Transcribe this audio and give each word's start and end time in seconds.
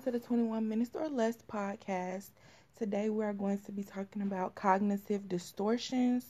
welcome 0.00 0.12
to 0.14 0.18
the 0.18 0.26
21 0.26 0.66
Minutes 0.66 0.92
or 0.94 1.10
Less 1.10 1.36
podcast. 1.42 2.30
Today 2.78 3.10
we 3.10 3.22
are 3.22 3.34
going 3.34 3.58
to 3.58 3.70
be 3.72 3.82
talking 3.82 4.22
about 4.22 4.54
cognitive 4.54 5.28
distortions. 5.28 6.24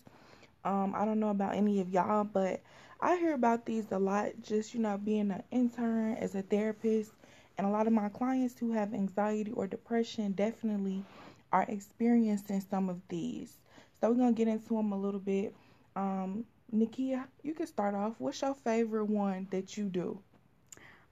Um, 0.65 0.93
I 0.97 1.05
don't 1.05 1.21
know 1.21 1.29
about 1.29 1.55
any 1.55 1.81
of 1.81 1.89
y'all, 1.89 2.25
but 2.25 2.63
I 3.01 3.17
hear 3.17 3.33
about 3.33 3.67
these 3.67 3.93
a 3.93 3.99
lot 4.01 4.33
just, 4.43 4.75
you 4.75 4.81
know, 4.81 4.99
being 4.99 5.31
an 5.31 5.45
intern 5.53 6.17
as 6.17 6.35
a 6.35 6.43
therapist. 6.43 7.13
And 7.59 7.65
a 7.65 7.71
lot 7.71 7.87
of 7.87 7.93
my 7.93 8.09
clients 8.09 8.59
who 8.59 8.73
have 8.73 8.93
anxiety 8.93 9.53
or 9.53 9.69
depression 9.69 10.33
definitely 10.33 11.05
are 11.53 11.67
experiencing 11.69 12.63
some 12.63 12.89
of 12.89 13.01
these. 13.09 13.57
So 14.01 14.11
we're 14.11 14.17
going 14.17 14.35
to 14.35 14.45
get 14.45 14.49
into 14.49 14.75
them 14.75 14.91
a 14.91 14.99
little 14.99 15.21
bit. 15.21 15.55
Um, 15.95 16.45
Nikia, 16.75 17.25
you 17.45 17.55
can 17.55 17.69
start 17.69 17.95
off. 17.95 18.15
What's 18.19 18.43
your 18.43 18.55
favorite 18.55 19.05
one 19.05 19.47
that 19.53 19.77
you 19.77 19.85
do? 19.85 20.19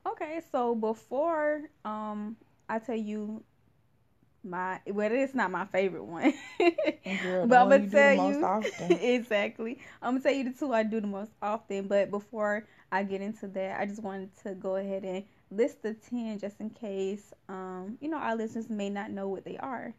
Okay, 0.06 0.40
so 0.50 0.74
before 0.74 1.68
um 1.84 2.36
I 2.68 2.78
tell 2.78 2.96
you 2.96 3.42
my 4.44 4.80
well 4.86 5.10
it's 5.12 5.34
not 5.34 5.50
my 5.50 5.64
favorite 5.66 6.04
one. 6.04 6.32
Girl, 7.18 7.46
but 7.46 7.58
I'm 7.58 7.68
gonna 7.68 7.80
tell 7.80 8.14
you 8.14 8.48
exactly. 8.90 9.78
I'm 10.02 10.14
gonna 10.14 10.22
tell 10.22 10.32
you 10.32 10.44
the 10.44 10.58
two 10.58 10.72
I 10.72 10.82
do 10.82 11.00
the 11.00 11.06
most 11.06 11.32
often. 11.42 11.88
But 11.88 12.10
before 12.10 12.66
I 12.90 13.02
get 13.02 13.20
into 13.20 13.48
that, 13.48 13.80
I 13.80 13.86
just 13.86 14.02
wanted 14.02 14.30
to 14.44 14.54
go 14.54 14.76
ahead 14.76 15.04
and 15.04 15.24
list 15.50 15.82
the 15.82 15.94
ten 15.94 16.38
just 16.38 16.60
in 16.60 16.70
case 16.70 17.32
um 17.48 17.96
you 18.00 18.08
know 18.08 18.18
our 18.18 18.36
listeners 18.36 18.68
may 18.70 18.90
not 18.90 19.10
know 19.10 19.28
what 19.28 19.44
they 19.44 19.56
are. 19.58 19.94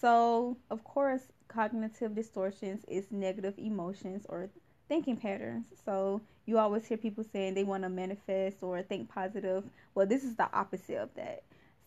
So 0.00 0.56
of 0.70 0.84
course 0.84 1.22
cognitive 1.48 2.14
distortions 2.14 2.84
is 2.88 3.10
negative 3.10 3.54
emotions 3.58 4.26
or 4.28 4.48
thinking 4.88 5.16
patterns. 5.16 5.66
So 5.84 6.20
you 6.46 6.58
always 6.58 6.86
hear 6.86 6.96
people 6.98 7.24
saying 7.24 7.54
they 7.54 7.64
want 7.64 7.82
to 7.82 7.88
manifest 7.88 8.62
or 8.62 8.82
think 8.82 9.08
positive. 9.08 9.64
Well, 9.94 10.06
this 10.06 10.24
is 10.24 10.36
the 10.36 10.48
opposite 10.52 10.96
of 10.98 11.14
that. 11.14 11.42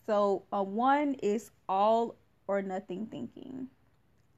So 0.05 0.43
uh, 0.51 0.63
one 0.63 1.15
is 1.15 1.51
all 1.69 2.15
or 2.47 2.61
nothing 2.61 3.07
thinking. 3.07 3.67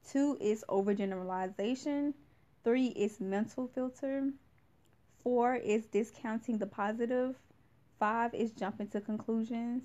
Two 0.07 0.37
is 0.39 0.63
overgeneralization. 0.69 2.13
Three 2.63 2.87
is 2.87 3.19
mental 3.19 3.67
filter. 3.67 4.31
Four 5.23 5.55
is 5.55 5.85
discounting 5.87 6.59
the 6.59 6.67
positive. 6.67 7.35
Five 7.99 8.33
is 8.33 8.51
jumping 8.51 8.89
to 8.89 9.01
conclusions. 9.01 9.83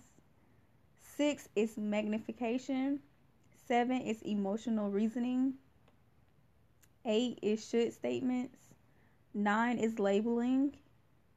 Six 1.16 1.48
is 1.56 1.78
magnification. 1.78 3.00
Seven 3.66 4.02
is 4.02 4.20
emotional 4.22 4.90
reasoning. 4.90 5.54
Eight 7.04 7.38
is 7.40 7.66
should 7.66 7.94
statements. 7.94 8.58
Nine 9.32 9.78
is 9.78 9.98
labeling, 9.98 10.76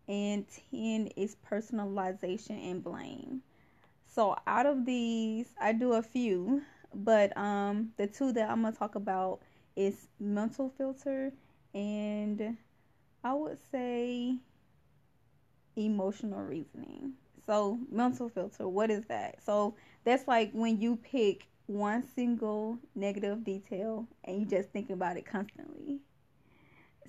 and 0.07 0.45
10 0.71 1.07
is 1.15 1.37
personalization 1.49 2.71
and 2.71 2.83
blame. 2.83 3.43
So 4.13 4.35
out 4.47 4.65
of 4.67 4.85
these, 4.85 5.55
I 5.59 5.73
do 5.73 5.93
a 5.93 6.03
few, 6.03 6.61
but 6.93 7.35
um, 7.37 7.91
the 7.97 8.07
two 8.07 8.31
that 8.33 8.49
I'm 8.49 8.61
gonna 8.63 8.75
talk 8.75 8.95
about 8.95 9.41
is 9.75 10.07
mental 10.19 10.69
filter 10.77 11.33
and 11.73 12.57
I 13.23 13.33
would 13.33 13.59
say 13.71 14.37
emotional 15.75 16.41
reasoning. 16.43 17.13
So 17.45 17.79
mental 17.91 18.29
filter, 18.29 18.67
what 18.67 18.89
is 18.91 19.05
that? 19.05 19.43
So 19.43 19.75
that's 20.03 20.27
like 20.27 20.51
when 20.53 20.79
you 20.79 20.97
pick 20.97 21.47
one 21.67 22.03
single 22.15 22.77
negative 22.95 23.43
detail 23.43 24.07
and 24.23 24.39
you 24.39 24.45
just 24.45 24.69
think 24.69 24.89
about 24.89 25.17
it 25.17 25.25
constantly. 25.25 25.99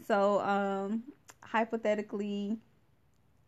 So, 0.07 0.41
um, 0.41 1.05
hypothetically, 1.43 2.59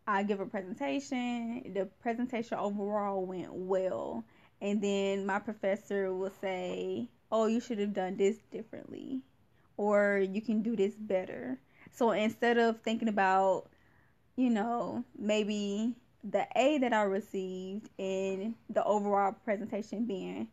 I 0.07 0.23
give 0.23 0.41
a 0.41 0.47
presentation. 0.47 1.73
The 1.75 1.87
presentation 2.01 2.59
overall 2.59 3.25
went 3.27 3.53
well. 3.53 4.25
And 4.61 4.81
then 4.81 5.27
my 5.27 5.39
professor 5.39 6.15
will 6.15 6.33
say, 6.41 7.09
Oh, 7.31 7.47
you 7.47 7.61
should 7.61 7.79
have 7.79 7.93
done 7.93 8.17
this 8.17 8.39
differently. 8.53 9.23
Or 9.77 10.19
you 10.19 10.41
can 10.41 10.63
do 10.63 10.77
this 10.77 10.95
better. 10.95 11.59
So 11.93 12.13
instead 12.13 12.57
of 12.57 12.81
thinking 12.83 13.09
about, 13.09 13.69
you 14.37 14.51
know, 14.51 15.05
maybe 15.19 15.95
the 16.23 16.47
A 16.55 16.79
that 16.79 16.93
I 16.93 17.03
received 17.03 17.89
and 17.99 18.55
the 18.71 18.85
overall 18.85 19.33
presentation 19.45 20.07
being 20.07 20.49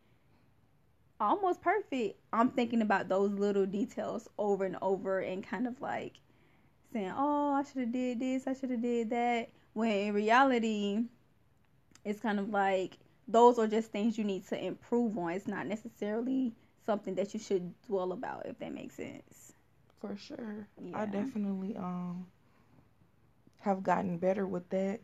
almost 1.20 1.62
perfect, 1.62 2.20
I'm 2.32 2.50
thinking 2.50 2.82
about 2.82 3.08
those 3.08 3.32
little 3.32 3.66
details 3.66 4.28
over 4.38 4.66
and 4.66 4.78
over 4.82 5.20
and 5.20 5.46
kind 5.46 5.68
of 5.68 5.80
like 5.80 6.14
saying, 6.94 7.14
"Oh, 7.16 7.54
I 7.54 7.64
should 7.64 7.82
have 7.82 7.94
did 7.94 8.20
this, 8.20 8.48
I 8.48 8.54
should 8.54 8.72
have 8.72 8.82
did 8.82 9.10
that." 9.12 9.50
When 9.74 9.92
in 9.92 10.14
reality, 10.14 11.04
it's 12.06 12.20
kind 12.20 12.40
of 12.40 12.50
like 12.50 12.98
those 13.28 13.60
are 13.60 13.68
just 13.68 13.92
things 13.92 14.18
you 14.18 14.24
need 14.26 14.48
to 14.48 14.64
improve 14.64 15.18
on. 15.18 15.32
It's 15.32 15.48
not 15.48 15.68
necessarily 15.68 16.54
something 16.86 17.16
that 17.16 17.34
you 17.34 17.40
should 17.40 17.74
dwell 17.84 18.12
about, 18.14 18.46
if 18.46 18.60
that 18.60 18.74
makes 18.74 18.96
sense. 18.96 19.54
For 20.00 20.16
sure, 20.18 20.68
yeah. 20.82 21.02
I 21.02 21.06
definitely 21.06 21.76
um 21.76 22.28
have 23.60 23.84
gotten 23.84 24.18
better 24.18 24.46
with 24.48 24.70
that. 24.70 25.02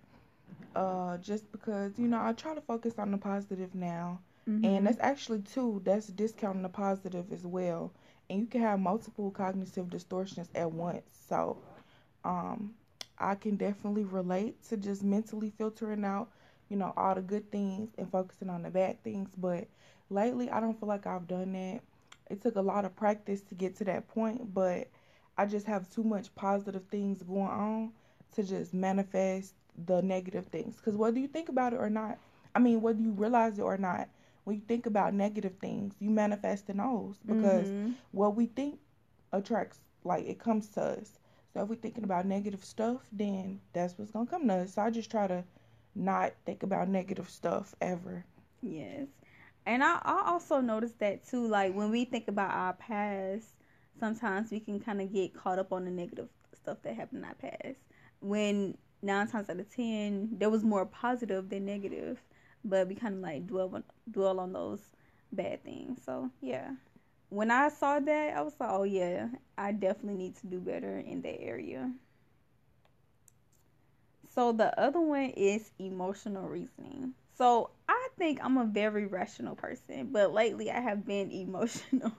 Uh, 0.75 1.17
just 1.17 1.51
because 1.51 1.97
you 1.99 2.07
know 2.07 2.19
I 2.21 2.33
try 2.33 2.53
to 2.55 2.61
focus 2.61 2.99
on 2.99 3.11
the 3.11 3.17
positive 3.17 3.75
now 3.75 4.19
Mm-hmm. 4.49 4.65
And 4.65 4.87
that's 4.87 4.99
actually 4.99 5.41
too, 5.41 5.81
that's 5.85 6.07
discounting 6.07 6.63
the 6.63 6.69
positive 6.69 7.31
as 7.31 7.45
well. 7.45 7.93
And 8.29 8.39
you 8.41 8.47
can 8.47 8.61
have 8.61 8.79
multiple 8.79 9.31
cognitive 9.31 9.89
distortions 9.89 10.49
at 10.55 10.71
once. 10.71 11.03
So 11.27 11.57
um 12.29 12.73
I 13.17 13.35
can 13.35 13.57
definitely 13.57 14.05
relate 14.05 14.63
to 14.69 14.77
just 14.77 15.03
mentally 15.03 15.51
filtering 15.57 16.05
out, 16.05 16.29
you 16.69 16.77
know, 16.77 16.93
all 16.95 17.15
the 17.15 17.21
good 17.21 17.51
things 17.51 17.89
and 17.97 18.09
focusing 18.09 18.49
on 18.49 18.63
the 18.63 18.69
bad 18.69 19.03
things. 19.03 19.29
But 19.37 19.67
lately 20.09 20.49
I 20.49 20.61
don't 20.61 20.79
feel 20.79 20.87
like 20.87 21.05
I've 21.05 21.27
done 21.27 21.51
that. 21.53 21.81
It 22.29 22.41
took 22.41 22.55
a 22.55 22.61
lot 22.61 22.85
of 22.85 22.95
practice 22.95 23.41
to 23.41 23.55
get 23.55 23.75
to 23.77 23.83
that 23.85 24.07
point, 24.07 24.53
but 24.53 24.87
I 25.37 25.45
just 25.45 25.65
have 25.65 25.89
too 25.89 26.03
much 26.03 26.33
positive 26.35 26.83
things 26.91 27.23
going 27.23 27.47
on 27.47 27.91
to 28.35 28.43
just 28.43 28.73
manifest 28.73 29.53
the 29.85 30.01
negative 30.01 30.45
things. 30.47 30.77
Because 30.77 30.95
whether 30.95 31.19
you 31.19 31.27
think 31.27 31.49
about 31.49 31.73
it 31.73 31.79
or 31.79 31.89
not, 31.89 32.19
I 32.55 32.59
mean, 32.59 32.81
whether 32.81 33.01
you 33.01 33.11
realize 33.11 33.59
it 33.59 33.63
or 33.63 33.77
not, 33.77 34.07
when 34.43 34.55
you 34.55 34.61
think 34.67 34.85
about 34.85 35.13
negative 35.13 35.55
things, 35.59 35.95
you 35.99 36.09
manifest 36.09 36.69
in 36.69 36.77
those 36.77 37.17
because 37.25 37.67
mm-hmm. 37.67 37.91
what 38.11 38.35
we 38.35 38.45
think 38.47 38.79
attracts, 39.31 39.79
like 40.03 40.25
it 40.25 40.39
comes 40.39 40.69
to 40.69 40.81
us. 40.81 41.18
So 41.53 41.61
if 41.63 41.69
we're 41.69 41.75
thinking 41.75 42.03
about 42.03 42.25
negative 42.25 42.63
stuff, 42.63 43.01
then 43.11 43.61
that's 43.73 43.97
what's 43.97 44.11
gonna 44.11 44.29
come 44.29 44.47
to 44.47 44.55
us. 44.55 44.73
So 44.73 44.81
I 44.81 44.89
just 44.89 45.11
try 45.11 45.27
to 45.27 45.43
not 45.95 46.33
think 46.45 46.63
about 46.63 46.89
negative 46.89 47.29
stuff 47.29 47.75
ever. 47.81 48.25
Yes, 48.61 49.07
and 49.65 49.83
I, 49.83 49.99
I 50.03 50.23
also 50.27 50.61
noticed 50.61 50.99
that 50.99 51.27
too. 51.27 51.47
Like 51.47 51.73
when 51.73 51.91
we 51.91 52.05
think 52.05 52.27
about 52.27 52.51
our 52.51 52.73
past, 52.73 53.47
sometimes 53.99 54.51
we 54.51 54.59
can 54.59 54.79
kind 54.79 55.01
of 55.01 55.11
get 55.13 55.33
caught 55.33 55.59
up 55.59 55.73
on 55.73 55.85
the 55.85 55.91
negative 55.91 56.29
stuff 56.53 56.77
that 56.83 56.95
happened 56.95 57.23
in 57.23 57.25
our 57.25 57.35
past. 57.35 57.79
When 58.19 58.77
nine 59.01 59.27
times 59.27 59.49
out 59.49 59.59
of 59.59 59.73
ten, 59.73 60.29
there 60.37 60.49
was 60.49 60.63
more 60.63 60.85
positive 60.85 61.49
than 61.49 61.65
negative 61.65 62.21
but 62.63 62.87
we 62.87 62.95
kind 62.95 63.15
of 63.15 63.21
like 63.21 63.47
dwell 63.47 63.71
on, 63.73 63.83
dwell 64.11 64.39
on 64.39 64.53
those 64.53 64.81
bad 65.31 65.63
things. 65.63 66.01
So 66.03 66.29
yeah, 66.41 66.71
when 67.29 67.51
I 67.51 67.69
saw 67.69 67.99
that, 67.99 68.35
I 68.35 68.41
was 68.41 68.53
like, 68.59 68.69
oh 68.71 68.83
yeah, 68.83 69.27
I 69.57 69.71
definitely 69.71 70.15
need 70.15 70.35
to 70.37 70.47
do 70.47 70.59
better 70.59 70.97
in 70.97 71.21
that 71.21 71.39
area. 71.41 71.91
So 74.33 74.51
the 74.51 74.77
other 74.79 74.99
one 74.99 75.31
is 75.31 75.71
emotional 75.79 76.47
reasoning. 76.47 77.13
So 77.37 77.69
I 77.87 78.09
think 78.17 78.39
I'm 78.43 78.57
a 78.57 78.65
very 78.65 79.05
rational 79.05 79.55
person, 79.55 80.09
but 80.11 80.33
lately 80.33 80.69
I 80.69 80.79
have 80.79 81.05
been 81.05 81.31
emotional. 81.31 82.11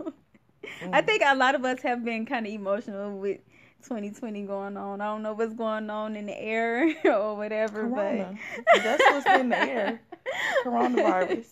mm. 0.62 0.90
I 0.92 1.02
think 1.02 1.22
a 1.24 1.34
lot 1.34 1.54
of 1.54 1.64
us 1.64 1.82
have 1.82 2.04
been 2.04 2.26
kind 2.26 2.46
of 2.46 2.52
emotional 2.52 3.18
with 3.18 3.38
2020 3.82 4.42
going 4.42 4.76
on. 4.76 5.00
I 5.00 5.06
don't 5.06 5.22
know 5.22 5.32
what's 5.32 5.54
going 5.54 5.90
on 5.90 6.16
in 6.16 6.26
the 6.26 6.38
air 6.38 6.94
or 7.04 7.36
whatever, 7.36 7.82
Corona. 7.82 8.36
but 8.56 8.82
that's 8.82 9.02
what's 9.10 9.40
in 9.40 9.48
the 9.48 9.58
air. 9.58 10.00
Coronavirus. 10.64 11.46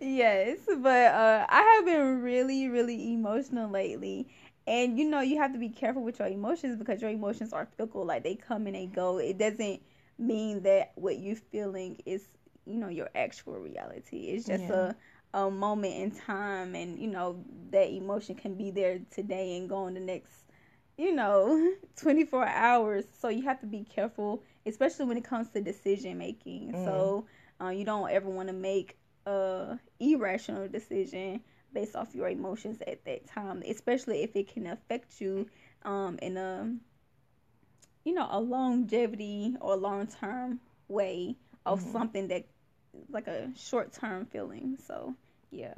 Yes, 0.00 0.58
but 0.66 1.14
uh, 1.14 1.46
I 1.48 1.74
have 1.76 1.84
been 1.84 2.22
really, 2.22 2.68
really 2.68 3.12
emotional 3.12 3.70
lately. 3.70 4.28
And 4.66 4.98
you 4.98 5.08
know, 5.08 5.20
you 5.20 5.38
have 5.38 5.52
to 5.52 5.58
be 5.58 5.68
careful 5.68 6.02
with 6.02 6.18
your 6.20 6.28
emotions 6.28 6.78
because 6.78 7.00
your 7.00 7.10
emotions 7.10 7.52
are 7.52 7.66
fickle. 7.76 8.04
Like 8.04 8.22
they 8.22 8.36
come 8.36 8.66
and 8.66 8.76
they 8.76 8.86
go. 8.86 9.18
It 9.18 9.38
doesn't 9.38 9.82
mean 10.18 10.62
that 10.62 10.92
what 10.94 11.18
you're 11.18 11.36
feeling 11.36 12.00
is, 12.06 12.24
you 12.64 12.78
know, 12.78 12.88
your 12.88 13.10
actual 13.14 13.58
reality. 13.58 14.28
It's 14.28 14.46
just 14.46 14.64
yeah. 14.64 14.90
a 14.90 14.94
a 15.34 15.50
moment 15.50 15.94
in 15.94 16.10
time 16.10 16.74
and 16.74 16.98
you 16.98 17.08
know 17.08 17.42
that 17.70 17.90
emotion 17.90 18.34
can 18.34 18.54
be 18.54 18.70
there 18.70 19.00
today 19.10 19.56
and 19.56 19.68
go 19.68 19.86
in 19.86 19.94
the 19.94 20.00
next 20.00 20.30
you 20.98 21.14
know 21.14 21.72
24 21.96 22.46
hours 22.46 23.04
so 23.18 23.28
you 23.28 23.42
have 23.42 23.58
to 23.60 23.66
be 23.66 23.82
careful 23.82 24.42
especially 24.66 25.06
when 25.06 25.16
it 25.16 25.24
comes 25.24 25.48
to 25.48 25.60
decision 25.60 26.18
making 26.18 26.72
mm. 26.72 26.84
so 26.84 27.24
uh, 27.62 27.70
you 27.70 27.84
don't 27.84 28.10
ever 28.10 28.28
want 28.28 28.48
to 28.48 28.52
make 28.52 28.96
a 29.26 29.78
irrational 30.00 30.68
decision 30.68 31.40
based 31.72 31.96
off 31.96 32.14
your 32.14 32.28
emotions 32.28 32.82
at 32.86 33.04
that 33.04 33.26
time 33.26 33.62
especially 33.66 34.22
if 34.22 34.36
it 34.36 34.52
can 34.52 34.66
affect 34.66 35.20
you 35.20 35.46
um, 35.84 36.18
in 36.20 36.36
a 36.36 36.70
you 38.04 38.14
know 38.14 38.28
a 38.30 38.40
longevity 38.40 39.56
or 39.60 39.76
long 39.76 40.06
term 40.06 40.60
way 40.88 41.36
of 41.64 41.80
mm-hmm. 41.80 41.92
something 41.92 42.28
that 42.28 42.44
like 43.10 43.26
a 43.26 43.50
short 43.56 43.92
term 43.92 44.26
feeling. 44.26 44.76
So 44.86 45.14
yeah. 45.50 45.74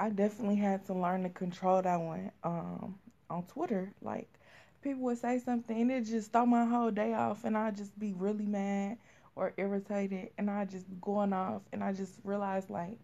I 0.00 0.10
definitely 0.10 0.56
had 0.56 0.86
to 0.86 0.94
learn 0.94 1.24
to 1.24 1.28
control 1.28 1.82
that 1.82 2.00
one 2.00 2.30
um, 2.44 2.98
on 3.28 3.42
Twitter. 3.44 3.92
Like 4.00 4.28
people 4.82 5.02
would 5.02 5.18
say 5.18 5.40
something 5.40 5.80
and 5.80 5.90
it 5.90 6.02
just 6.02 6.32
throw 6.32 6.46
my 6.46 6.64
whole 6.64 6.90
day 6.90 7.14
off 7.14 7.44
and 7.44 7.56
I'd 7.56 7.76
just 7.76 7.98
be 7.98 8.12
really 8.12 8.46
mad 8.46 8.98
or 9.38 9.54
irritated 9.56 10.30
and 10.36 10.50
I 10.50 10.64
just 10.64 10.84
going 11.00 11.32
off 11.32 11.62
and 11.72 11.82
I 11.82 11.92
just 11.92 12.12
realized 12.24 12.70
like 12.70 12.98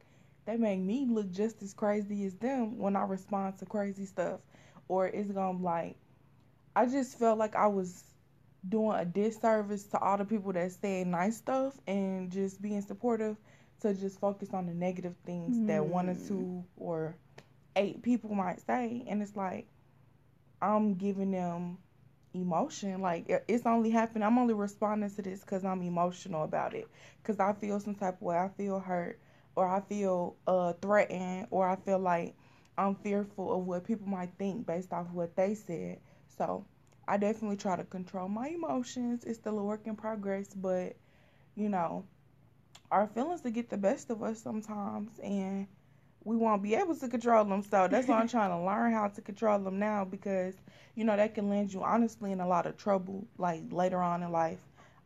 they 0.46 0.56
make 0.56 0.80
me 0.80 1.06
look 1.08 1.30
just 1.30 1.62
as 1.62 1.72
crazy 1.72 2.26
as 2.26 2.34
them 2.34 2.76
when 2.78 2.96
I 2.96 3.04
respond 3.04 3.58
to 3.58 3.66
crazy 3.66 4.04
stuff. 4.04 4.40
Or 4.88 5.06
it's 5.06 5.30
gonna 5.30 5.58
like 5.58 5.96
I 6.74 6.86
just 6.86 7.18
felt 7.18 7.38
like 7.38 7.54
I 7.54 7.68
was 7.68 8.02
doing 8.68 8.98
a 8.98 9.04
disservice 9.04 9.84
to 9.84 9.98
all 10.00 10.18
the 10.18 10.24
people 10.24 10.52
that 10.52 10.72
say 10.72 11.04
nice 11.04 11.36
stuff 11.36 11.78
and 11.86 12.30
just 12.30 12.60
being 12.60 12.82
supportive 12.82 13.36
to 13.80 13.94
just 13.94 14.18
focus 14.18 14.50
on 14.52 14.66
the 14.66 14.74
negative 14.74 15.14
things 15.24 15.56
mm. 15.56 15.68
that 15.68 15.84
one 15.84 16.08
or 16.08 16.14
two 16.14 16.34
hmm. 16.34 16.60
or 16.76 17.14
eight 17.76 18.02
people 18.02 18.34
might 18.34 18.60
say 18.66 19.04
and 19.06 19.22
it's 19.22 19.36
like 19.36 19.66
I'm 20.62 20.94
giving 20.94 21.30
them 21.30 21.78
emotion. 22.34 23.00
Like 23.00 23.26
it's 23.48 23.66
only 23.66 23.90
happening 23.90 24.24
I'm 24.24 24.38
only 24.38 24.54
responding 24.54 25.10
to 25.10 25.22
this 25.22 25.44
cuz 25.44 25.64
I'm 25.64 25.82
emotional 25.82 26.44
about 26.44 26.74
it. 26.74 26.88
Cuz 27.22 27.40
I 27.40 27.52
feel 27.54 27.80
some 27.80 27.94
type 27.94 28.16
of 28.16 28.22
way. 28.22 28.38
I 28.38 28.48
feel 28.48 28.80
hurt 28.80 29.20
or 29.56 29.66
I 29.68 29.80
feel 29.80 30.36
uh 30.46 30.74
threatened 30.74 31.48
or 31.50 31.68
I 31.68 31.76
feel 31.76 31.98
like 31.98 32.36
I'm 32.76 32.94
fearful 32.96 33.52
of 33.58 33.66
what 33.66 33.84
people 33.84 34.08
might 34.08 34.32
think 34.38 34.66
based 34.66 34.92
off 34.92 35.10
what 35.12 35.36
they 35.36 35.54
said. 35.54 36.00
So 36.28 36.64
I 37.08 37.16
definitely 37.18 37.56
try 37.56 37.76
to 37.76 37.84
control 37.84 38.28
my 38.28 38.48
emotions. 38.48 39.24
It's 39.24 39.38
still 39.38 39.58
a 39.58 39.64
work 39.64 39.86
in 39.86 39.96
progress, 39.96 40.54
but 40.54 40.96
you 41.56 41.68
know, 41.68 42.04
our 42.90 43.06
feelings 43.08 43.40
to 43.42 43.50
get 43.50 43.70
the 43.70 43.76
best 43.78 44.10
of 44.10 44.22
us 44.22 44.40
sometimes 44.42 45.18
and 45.20 45.66
we 46.24 46.36
won't 46.36 46.62
be 46.62 46.74
able 46.74 46.94
to 46.96 47.08
control 47.08 47.44
them. 47.44 47.62
So 47.62 47.88
that's 47.88 48.08
why 48.08 48.18
I'm 48.18 48.28
trying 48.28 48.50
to 48.50 48.64
learn 48.64 48.92
how 48.92 49.08
to 49.08 49.20
control 49.20 49.58
them 49.58 49.78
now 49.78 50.04
because 50.04 50.54
you 50.94 51.04
know 51.04 51.16
that 51.16 51.34
can 51.34 51.48
land 51.48 51.72
you 51.72 51.82
honestly 51.82 52.32
in 52.32 52.40
a 52.40 52.48
lot 52.48 52.66
of 52.66 52.76
trouble 52.76 53.26
like 53.38 53.62
later 53.70 54.00
on 54.00 54.22
in 54.22 54.32
life 54.32 54.60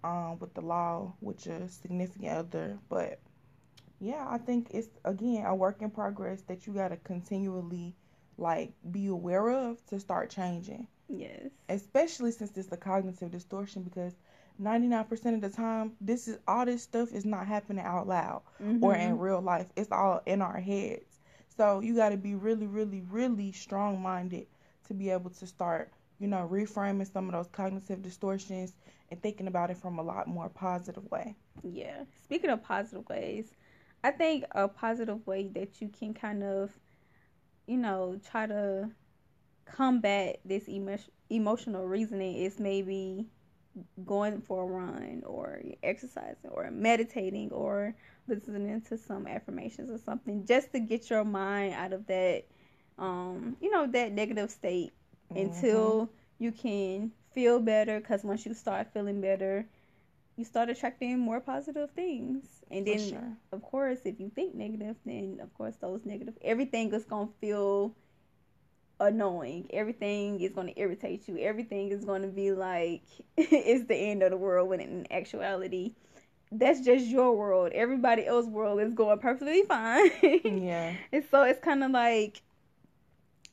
um, 0.04 0.38
with 0.38 0.54
the 0.54 0.60
law 0.60 1.12
with 1.20 1.46
your 1.46 1.68
significant 1.68 2.32
other. 2.32 2.78
But 2.88 3.18
yeah, 4.00 4.26
I 4.28 4.38
think 4.38 4.68
it's 4.70 4.88
again 5.04 5.44
a 5.44 5.54
work 5.54 5.82
in 5.82 5.90
progress 5.90 6.42
that 6.42 6.66
you 6.66 6.72
got 6.72 6.88
to 6.88 6.96
continually 6.96 7.94
like 8.36 8.72
be 8.90 9.08
aware 9.08 9.48
of 9.48 9.84
to 9.86 9.98
start 9.98 10.30
changing. 10.30 10.86
Yes. 11.08 11.50
Especially 11.68 12.30
since 12.30 12.56
it's 12.56 12.70
a 12.70 12.76
cognitive 12.76 13.30
distortion 13.30 13.82
because 13.82 14.14
99% 14.60 15.34
of 15.34 15.40
the 15.40 15.48
time 15.48 15.92
this 16.00 16.28
is 16.28 16.38
all 16.46 16.66
this 16.66 16.82
stuff 16.82 17.12
is 17.12 17.24
not 17.24 17.46
happening 17.46 17.84
out 17.84 18.08
loud 18.08 18.42
mm-hmm. 18.62 18.82
or 18.82 18.94
in 18.94 19.18
real 19.18 19.40
life. 19.40 19.66
It's 19.76 19.90
all 19.90 20.22
in 20.26 20.42
our 20.42 20.58
heads. 20.58 21.07
So 21.58 21.80
you 21.80 21.96
got 21.96 22.10
to 22.10 22.18
be 22.18 22.36
really 22.36 22.66
really 22.68 23.02
really 23.10 23.52
strong-minded 23.52 24.46
to 24.88 24.94
be 24.94 25.10
able 25.10 25.30
to 25.30 25.46
start, 25.46 25.92
you 26.20 26.28
know, 26.28 26.48
reframing 26.50 27.12
some 27.12 27.26
of 27.26 27.32
those 27.32 27.48
cognitive 27.48 28.02
distortions 28.02 28.74
and 29.10 29.22
thinking 29.22 29.48
about 29.48 29.70
it 29.70 29.78
from 29.78 29.98
a 29.98 30.02
lot 30.02 30.28
more 30.28 30.50
positive 30.50 31.10
way. 31.10 31.36
Yeah. 31.64 32.04
Speaking 32.24 32.50
of 32.50 32.62
positive 32.62 33.08
ways, 33.08 33.52
I 34.04 34.12
think 34.12 34.44
a 34.52 34.68
positive 34.68 35.26
way 35.26 35.48
that 35.54 35.82
you 35.82 35.88
can 35.90 36.14
kind 36.14 36.44
of 36.44 36.78
you 37.68 37.76
know, 37.78 38.20
try 38.30 38.46
to 38.46 38.90
combat 39.66 40.40
this 40.44 40.68
emo- 40.68 40.98
emotional 41.30 41.86
reasoning 41.86 42.36
is 42.36 42.58
maybe 42.58 43.26
going 44.06 44.40
for 44.40 44.64
a 44.64 44.66
run 44.66 45.22
or 45.26 45.60
exercising 45.82 46.50
or 46.50 46.70
meditating 46.70 47.52
or 47.52 47.94
listening 48.28 48.80
to 48.82 48.96
some 48.96 49.26
affirmations 49.26 49.90
or 49.90 49.98
something 49.98 50.44
just 50.46 50.72
to 50.72 50.80
get 50.80 51.10
your 51.10 51.24
mind 51.24 51.74
out 51.74 51.92
of 51.92 52.06
that 52.06 52.44
um 52.98 53.56
you 53.60 53.70
know 53.70 53.86
that 53.86 54.12
negative 54.12 54.50
state 54.50 54.92
mm-hmm. 55.32 55.46
until 55.46 56.10
you 56.38 56.52
can 56.52 57.10
feel 57.32 57.60
better 57.60 58.00
because 58.00 58.24
once 58.24 58.44
you 58.44 58.54
start 58.54 58.88
feeling 58.92 59.20
better 59.20 59.66
you 60.36 60.44
start 60.44 60.68
attracting 60.68 61.18
more 61.18 61.40
positive 61.40 61.90
things 61.92 62.44
and 62.70 62.86
then 62.86 62.98
sure. 62.98 63.36
of 63.52 63.62
course 63.62 63.98
if 64.04 64.20
you 64.20 64.30
think 64.34 64.54
negative 64.54 64.96
then 65.04 65.38
of 65.42 65.52
course 65.54 65.74
those 65.80 66.04
negative 66.04 66.34
everything 66.42 66.92
is 66.92 67.04
going 67.04 67.26
to 67.26 67.34
feel 67.40 67.94
annoying. 69.00 69.68
Everything 69.72 70.40
is 70.40 70.52
going 70.52 70.68
to 70.68 70.78
irritate 70.78 71.28
you. 71.28 71.38
Everything 71.38 71.90
is 71.90 72.04
going 72.04 72.22
to 72.22 72.28
be 72.28 72.52
like 72.52 73.02
it's 73.36 73.86
the 73.86 73.94
end 73.94 74.22
of 74.22 74.30
the 74.30 74.36
world 74.36 74.68
when 74.68 74.80
in 74.80 75.06
actuality 75.10 75.92
that's 76.50 76.80
just 76.80 77.06
your 77.06 77.36
world. 77.36 77.72
Everybody 77.72 78.26
else's 78.26 78.50
world 78.50 78.80
is 78.80 78.94
going 78.94 79.18
perfectly 79.18 79.62
fine. 79.68 80.10
yeah. 80.44 80.94
And 81.12 81.24
so 81.30 81.42
it's 81.42 81.60
kind 81.60 81.84
of 81.84 81.90
like 81.90 82.42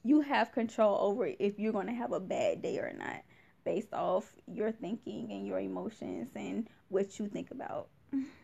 you 0.04 0.22
have 0.22 0.52
control 0.52 0.98
over 1.02 1.30
if 1.40 1.60
you're 1.60 1.74
going 1.74 1.88
to 1.88 1.94
have 1.94 2.12
a 2.12 2.20
bad 2.20 2.62
day 2.62 2.78
or 2.78 2.94
not 2.98 3.24
based 3.64 3.94
off 3.94 4.32
your 4.48 4.72
thinking 4.72 5.32
and 5.32 5.48
your 5.48 5.60
emotions 5.60 6.30
and 6.36 6.68
what 6.90 7.18
you 7.20 7.28
think 7.28 7.52
about. 7.52 7.88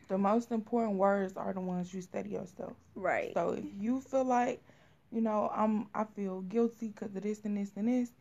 The 0.09 0.17
most 0.17 0.51
important 0.51 0.97
words 0.97 1.37
are 1.37 1.53
the 1.53 1.61
ones 1.61 1.93
you 1.93 2.01
study 2.01 2.31
yourself. 2.31 2.73
Right. 2.95 3.31
So 3.33 3.51
if 3.51 3.63
you 3.79 4.01
feel 4.01 4.25
like 4.25 4.61
you 5.11 5.21
know, 5.21 5.51
I'm 5.53 5.87
I 5.93 6.05
feel 6.05 6.41
guilty 6.41 6.87
because 6.87 7.15
of 7.15 7.23
this 7.23 7.41
and 7.43 7.57
this 7.57 7.71
and 7.75 7.87
this. 7.87 8.11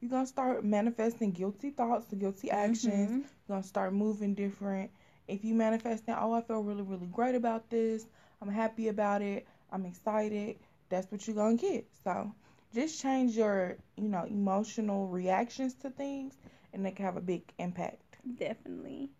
You're 0.00 0.10
gonna 0.10 0.26
start 0.26 0.64
manifesting 0.64 1.30
guilty 1.30 1.70
thoughts, 1.70 2.12
guilty 2.14 2.50
actions. 2.50 3.10
Mm-hmm. 3.10 3.16
You're 3.18 3.48
gonna 3.48 3.62
start 3.62 3.92
moving 3.92 4.34
different. 4.34 4.90
If 5.30 5.44
you 5.44 5.54
manifesting, 5.54 6.14
oh, 6.18 6.32
I 6.32 6.42
feel 6.42 6.60
really, 6.62 6.82
really 6.82 7.06
great 7.06 7.34
about 7.34 7.70
this. 7.70 8.06
I'm 8.42 8.48
happy 8.50 8.88
about 8.88 9.22
it. 9.22 9.46
I'm 9.72 9.86
excited. 9.86 10.56
That's 10.88 11.10
what 11.10 11.26
you're 11.26 11.36
gonna 11.36 11.56
get. 11.56 11.86
So 12.04 12.32
just 12.74 13.00
change 13.00 13.36
your, 13.36 13.76
you 13.96 14.08
know, 14.08 14.24
emotional 14.24 15.08
reactions 15.08 15.74
to 15.82 15.90
things, 15.90 16.34
and 16.72 16.84
they 16.84 16.90
can 16.92 17.04
have 17.04 17.16
a 17.16 17.20
big 17.22 17.42
impact. 17.58 18.18
Definitely. 18.38 19.10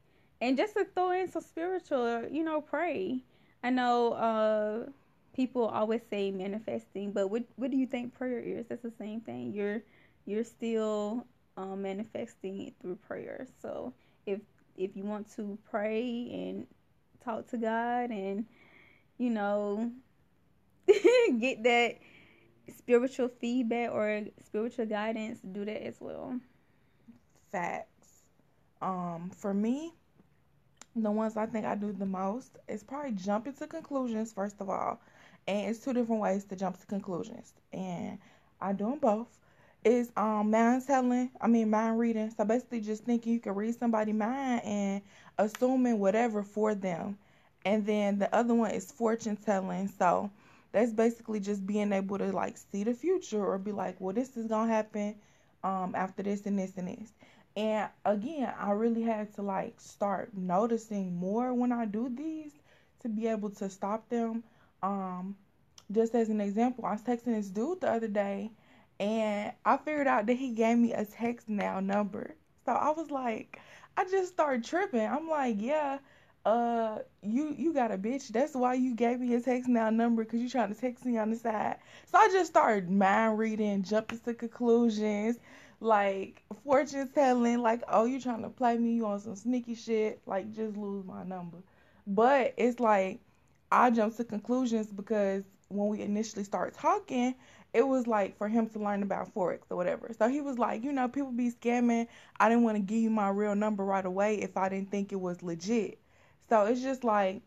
And 0.40 0.56
just 0.56 0.74
to 0.74 0.84
throw 0.84 1.10
in 1.12 1.28
some 1.30 1.42
spiritual, 1.42 2.26
you 2.30 2.44
know, 2.44 2.60
pray. 2.60 3.22
I 3.62 3.70
know 3.70 4.12
uh 4.14 4.90
people 5.34 5.66
always 5.66 6.02
say 6.10 6.30
manifesting, 6.30 7.12
but 7.12 7.28
what 7.28 7.44
what 7.56 7.70
do 7.70 7.76
you 7.76 7.86
think 7.86 8.14
prayer 8.14 8.40
is? 8.40 8.66
That's 8.68 8.82
the 8.82 8.92
same 8.98 9.20
thing. 9.20 9.52
You're 9.52 9.82
you're 10.26 10.44
still 10.44 11.26
um, 11.56 11.82
manifesting 11.82 12.72
through 12.80 12.96
prayer. 12.96 13.46
So 13.62 13.92
if 14.26 14.40
if 14.80 14.96
you 14.96 15.04
want 15.04 15.30
to 15.36 15.58
pray 15.70 16.28
and 16.32 16.66
talk 17.24 17.48
to 17.48 17.58
God 17.58 18.10
and 18.10 18.46
you 19.18 19.30
know 19.30 19.90
get 21.40 21.62
that 21.64 21.98
spiritual 22.76 23.28
feedback 23.28 23.90
or 23.92 24.22
spiritual 24.44 24.86
guidance, 24.86 25.40
do 25.40 25.64
that 25.64 25.84
as 25.86 25.96
well. 26.00 26.38
Facts. 27.52 28.08
Um, 28.80 29.30
for 29.36 29.52
me, 29.52 29.92
the 30.96 31.10
ones 31.10 31.36
I 31.36 31.46
think 31.46 31.66
I 31.66 31.74
do 31.74 31.92
the 31.92 32.06
most 32.06 32.58
is 32.68 32.82
probably 32.82 33.12
jumping 33.12 33.52
to 33.54 33.66
conclusions. 33.66 34.32
First 34.32 34.60
of 34.60 34.70
all, 34.70 35.00
and 35.46 35.70
it's 35.70 35.80
two 35.80 35.92
different 35.92 36.20
ways 36.20 36.44
to 36.44 36.56
jump 36.56 36.78
to 36.78 36.86
conclusions 36.86 37.54
and 37.72 38.18
i 38.60 38.72
do 38.72 38.84
them 38.84 38.98
both 38.98 39.28
is 39.84 40.12
um 40.16 40.50
mind 40.50 40.86
telling 40.86 41.30
i 41.40 41.46
mean 41.46 41.70
mind 41.70 41.98
reading. 41.98 42.30
So 42.30 42.44
basically 42.44 42.80
just 42.80 43.04
thinking 43.04 43.32
you 43.34 43.40
can 43.40 43.54
read 43.54 43.74
somebody's 43.78 44.14
mind 44.14 44.62
and 44.64 45.02
assuming 45.38 45.98
whatever 45.98 46.42
for 46.42 46.74
them. 46.74 47.18
And 47.64 47.86
then 47.86 48.18
the 48.18 48.34
other 48.34 48.54
one 48.54 48.70
is 48.72 48.90
fortune 48.90 49.36
telling. 49.36 49.88
So 49.88 50.30
that's 50.72 50.92
basically 50.92 51.40
just 51.40 51.66
being 51.66 51.92
able 51.92 52.18
to 52.18 52.30
like 52.32 52.56
see 52.58 52.84
the 52.84 52.94
future 52.94 53.44
or 53.44 53.58
be 53.58 53.72
like 53.72 53.96
well 54.00 54.14
this 54.14 54.36
is 54.36 54.46
gonna 54.46 54.72
happen 54.72 55.16
um 55.64 55.94
after 55.94 56.22
this 56.22 56.46
and 56.46 56.58
this 56.58 56.76
and 56.76 56.88
this. 56.88 57.12
And 57.56 57.88
again 58.04 58.52
i 58.58 58.70
really 58.72 59.02
had 59.02 59.34
to 59.34 59.42
like 59.42 59.80
start 59.80 60.30
noticing 60.36 61.16
more 61.16 61.52
when 61.54 61.72
i 61.72 61.84
do 61.86 62.08
these 62.08 62.52
to 63.00 63.08
be 63.08 63.26
able 63.28 63.50
to 63.50 63.68
stop 63.70 64.08
them. 64.10 64.44
Um, 64.82 65.36
just 65.90 66.14
as 66.14 66.28
an 66.28 66.40
example, 66.40 66.84
I 66.86 66.92
was 66.92 67.02
texting 67.02 67.34
this 67.36 67.48
dude 67.48 67.80
the 67.80 67.90
other 67.90 68.08
day 68.08 68.50
and 69.00 69.52
I 69.64 69.78
figured 69.78 70.06
out 70.06 70.26
that 70.26 70.34
he 70.34 70.50
gave 70.50 70.76
me 70.76 70.92
a 70.92 71.06
TextNow 71.06 71.82
number. 71.82 72.34
So 72.66 72.72
I 72.72 72.90
was 72.90 73.10
like, 73.10 73.58
I 73.96 74.04
just 74.04 74.32
started 74.32 74.62
tripping. 74.62 75.06
I'm 75.06 75.26
like, 75.26 75.56
yeah, 75.58 75.98
uh, 76.44 76.98
you 77.22 77.54
you 77.56 77.72
got 77.72 77.90
a 77.90 77.96
bitch. 77.98 78.28
That's 78.28 78.54
why 78.54 78.74
you 78.74 78.94
gave 78.94 79.18
me 79.18 79.34
a 79.34 79.40
TextNow 79.40 79.94
number 79.94 80.22
because 80.22 80.40
you're 80.40 80.50
trying 80.50 80.74
to 80.74 80.78
text 80.78 81.06
me 81.06 81.16
on 81.16 81.30
the 81.30 81.36
side. 81.36 81.78
So 82.12 82.18
I 82.18 82.28
just 82.28 82.50
started 82.50 82.90
mind 82.90 83.38
reading, 83.38 83.82
jumping 83.82 84.20
to 84.20 84.34
conclusions, 84.34 85.38
like 85.80 86.42
fortune 86.62 87.08
telling, 87.14 87.60
like, 87.60 87.82
oh, 87.88 88.04
you're 88.04 88.20
trying 88.20 88.42
to 88.42 88.50
play 88.50 88.76
me? 88.76 88.96
You 88.96 89.06
on 89.06 89.20
some 89.20 89.34
sneaky 89.34 89.76
shit? 89.76 90.20
Like, 90.26 90.52
just 90.54 90.76
lose 90.76 91.06
my 91.06 91.24
number. 91.24 91.58
But 92.06 92.52
it's 92.58 92.78
like 92.78 93.20
I 93.72 93.90
jumped 93.90 94.18
to 94.18 94.24
conclusions 94.24 94.88
because 94.88 95.44
when 95.68 95.88
we 95.88 96.02
initially 96.02 96.44
started 96.44 96.76
talking, 96.76 97.34
it 97.72 97.86
was 97.86 98.06
like 98.06 98.36
for 98.36 98.48
him 98.48 98.68
to 98.70 98.78
learn 98.78 99.02
about 99.02 99.34
forex 99.34 99.60
or 99.70 99.76
whatever. 99.76 100.10
So 100.18 100.28
he 100.28 100.40
was 100.40 100.58
like, 100.58 100.82
you 100.82 100.92
know, 100.92 101.08
people 101.08 101.32
be 101.32 101.50
scamming. 101.50 102.08
I 102.38 102.48
didn't 102.48 102.64
want 102.64 102.76
to 102.76 102.82
give 102.82 102.98
you 102.98 103.10
my 103.10 103.28
real 103.28 103.54
number 103.54 103.84
right 103.84 104.04
away 104.04 104.36
if 104.36 104.56
I 104.56 104.68
didn't 104.68 104.90
think 104.90 105.12
it 105.12 105.20
was 105.20 105.42
legit. 105.42 105.98
So 106.48 106.64
it's 106.66 106.82
just 106.82 107.04
like 107.04 107.42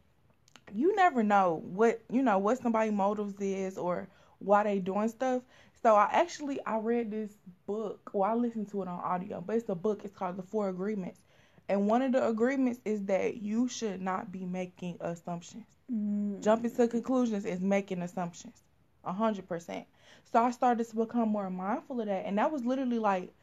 you 0.74 0.96
never 0.96 1.24
know 1.24 1.62
what 1.66 2.02
you 2.10 2.22
know 2.22 2.38
what 2.38 2.60
somebody 2.60 2.92
motives 2.92 3.36
is 3.40 3.78
or 3.78 4.08
why 4.40 4.64
they 4.64 4.80
doing 4.80 5.10
stuff. 5.10 5.44
So 5.82 5.96
I 5.96 6.10
actually 6.12 6.60
I 6.66 6.78
read 6.78 7.12
this 7.12 7.32
book, 7.66 8.12
or 8.14 8.26
I 8.26 8.36
listened 8.36 8.70
to 8.72 8.82
it 8.82 8.88
on 8.88 9.00
audio, 9.00 9.42
but 9.42 9.58
it's 9.58 9.70
a 9.70 9.76
book. 9.76 10.02
It's 10.04 10.16
called 10.16 10.38
The 10.38 10.44
Four 10.44 10.70
Agreements, 10.70 11.20
and 11.68 11.88
one 11.88 12.02
of 12.02 12.14
the 12.14 12.26
agreements 12.26 12.80
is 12.86 13.04
that 13.06 13.42
you 13.42 13.68
should 13.68 14.02
not 14.02 14.32
be 14.32 14.46
making 14.46 14.98
assumptions. 15.02 15.66
Mm. 15.92 16.42
Jumping 16.42 16.74
to 16.76 16.88
conclusions 16.88 17.46
is 17.46 17.60
making 17.60 18.02
assumptions, 18.02 18.64
a 19.04 19.14
hundred 19.14 19.48
percent. 19.48 19.86
So 20.32 20.44
I 20.44 20.52
started 20.52 20.90
to 20.90 20.96
become 20.96 21.30
more 21.30 21.50
mindful 21.50 22.02
of 22.02 22.08
that, 22.08 22.26
and 22.26 22.38
that 22.38 22.52
was 22.52 22.66
literally 22.66 23.00
like 23.00 23.34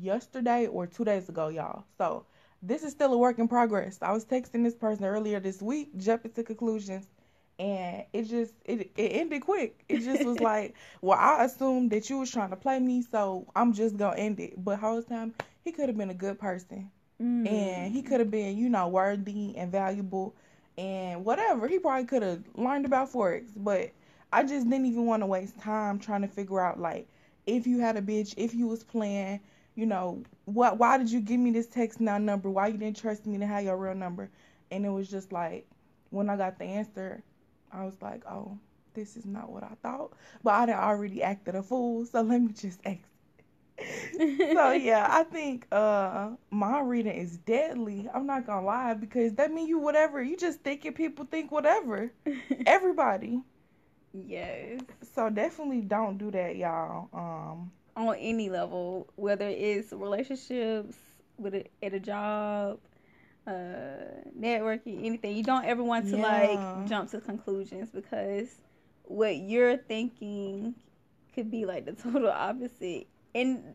yesterday 0.00 0.66
or 0.66 0.86
two 0.86 1.04
days 1.04 1.28
ago, 1.28 1.48
y'all. 1.48 1.84
So 1.98 2.26
this 2.62 2.82
is 2.82 2.92
still 2.92 3.12
a 3.12 3.18
work 3.18 3.38
in 3.38 3.48
progress. 3.48 3.98
I 4.02 4.12
was 4.12 4.24
texting 4.24 4.64
this 4.64 4.74
person 4.74 5.04
earlier 5.04 5.40
this 5.40 5.60
week, 5.60 5.96
jumping 5.96 6.32
to 6.32 6.42
conclusions, 6.42 7.06
and 7.58 8.04
it 8.12 8.24
just 8.24 8.54
it 8.64 8.90
it 8.96 9.08
ended 9.12 9.42
quick. 9.42 9.84
It 9.88 10.00
just 10.00 10.24
was 10.24 10.40
like, 10.52 10.74
well, 11.00 11.18
I 11.18 11.44
assumed 11.44 11.90
that 11.92 12.08
you 12.10 12.18
was 12.18 12.30
trying 12.30 12.50
to 12.50 12.56
play 12.56 12.78
me, 12.78 13.02
so 13.02 13.46
I'm 13.54 13.72
just 13.72 13.96
gonna 13.96 14.16
end 14.16 14.40
it. 14.40 14.62
But 14.62 14.78
whole 14.78 15.02
time 15.02 15.34
he 15.62 15.72
could 15.72 15.88
have 15.88 15.96
been 15.96 16.10
a 16.10 16.14
good 16.14 16.38
person, 16.38 16.90
mm. 17.20 17.48
and 17.48 17.92
he 17.92 18.02
could 18.02 18.20
have 18.20 18.30
been, 18.30 18.56
you 18.56 18.68
know, 18.68 18.88
worthy 18.88 19.56
and 19.56 19.70
valuable, 19.70 20.34
and 20.78 21.24
whatever. 21.24 21.68
He 21.68 21.78
probably 21.78 22.06
could 22.06 22.22
have 22.22 22.42
learned 22.54 22.86
about 22.86 23.12
forex, 23.12 23.50
but 23.56 23.90
I 24.34 24.42
just 24.42 24.68
didn't 24.68 24.86
even 24.86 25.06
want 25.06 25.22
to 25.22 25.26
waste 25.26 25.58
time 25.60 25.98
trying 25.98 26.22
to 26.22 26.28
figure 26.28 26.60
out 26.60 26.80
like 26.80 27.08
if 27.46 27.66
you 27.66 27.80
had 27.80 27.96
a 27.96 28.02
bitch, 28.02 28.34
if 28.36 28.54
you 28.54 28.66
was 28.66 28.84
playing, 28.84 29.40
you 29.76 29.86
know, 29.86 30.22
what 30.46 30.78
why 30.78 30.98
did 30.98 31.10
you 31.10 31.20
give 31.20 31.40
me 31.40 31.50
this 31.52 31.68
TextNow 31.68 32.22
number? 32.22 32.50
Why 32.50 32.68
you 32.68 32.78
didn't 32.78 32.98
trust 32.98 33.26
me 33.26 33.38
to 33.38 33.46
have 33.46 33.64
your 33.64 33.76
real 33.76 33.94
number? 33.94 34.30
And 34.70 34.84
it 34.86 34.90
was 34.90 35.10
just 35.10 35.32
like 35.32 35.66
when 36.10 36.28
I 36.30 36.36
got 36.36 36.58
the 36.58 36.64
answer, 36.64 37.22
I 37.72 37.84
was 37.84 38.00
like, 38.02 38.24
Oh, 38.30 38.58
this 38.94 39.16
is 39.16 39.26
not 39.26 39.50
what 39.50 39.64
I 39.64 39.74
thought. 39.82 40.12
But 40.42 40.54
I 40.54 40.60
had 40.60 40.70
already 40.70 41.22
acted 41.22 41.54
a 41.56 41.62
fool, 41.62 42.04
so 42.06 42.22
let 42.22 42.40
me 42.42 42.52
just 42.52 42.80
ask. 42.86 42.98
so 44.52 44.72
yeah, 44.72 45.06
I 45.10 45.24
think 45.24 45.66
uh 45.72 46.30
my 46.50 46.80
reading 46.80 47.14
is 47.14 47.38
deadly. 47.38 48.08
I'm 48.14 48.26
not 48.26 48.46
gonna 48.46 48.66
lie 48.66 48.94
because 48.94 49.34
that 49.34 49.52
mean 49.52 49.68
you 49.68 49.78
whatever. 49.78 50.22
You 50.22 50.36
just 50.36 50.60
thinking 50.60 50.92
people 50.92 51.24
think 51.26 51.50
whatever. 51.52 52.12
Everybody. 52.66 53.42
Yes. 54.14 54.80
So 55.14 55.28
definitely 55.28 55.80
don't 55.82 56.16
do 56.16 56.30
that, 56.30 56.56
y'all. 56.56 57.08
Um 57.12 57.72
on 57.96 58.16
any 58.16 58.50
level, 58.50 59.06
whether 59.16 59.48
it's 59.48 59.92
relationships, 59.92 60.96
with 61.38 61.54
a, 61.54 61.64
at 61.82 61.94
a 61.94 62.00
job, 62.00 62.78
uh, 63.46 63.50
networking, 64.38 65.04
anything. 65.04 65.36
You 65.36 65.42
don't 65.42 65.64
ever 65.64 65.82
want 65.82 66.08
to 66.10 66.16
yeah. 66.16 66.22
like 66.22 66.88
jump 66.88 67.10
to 67.10 67.20
conclusions 67.20 67.90
because 67.90 68.48
what 69.04 69.36
you're 69.36 69.76
thinking 69.76 70.74
could 71.34 71.50
be 71.50 71.66
like 71.66 71.84
the 71.84 71.92
total 72.02 72.30
opposite. 72.30 73.06
And 73.34 73.74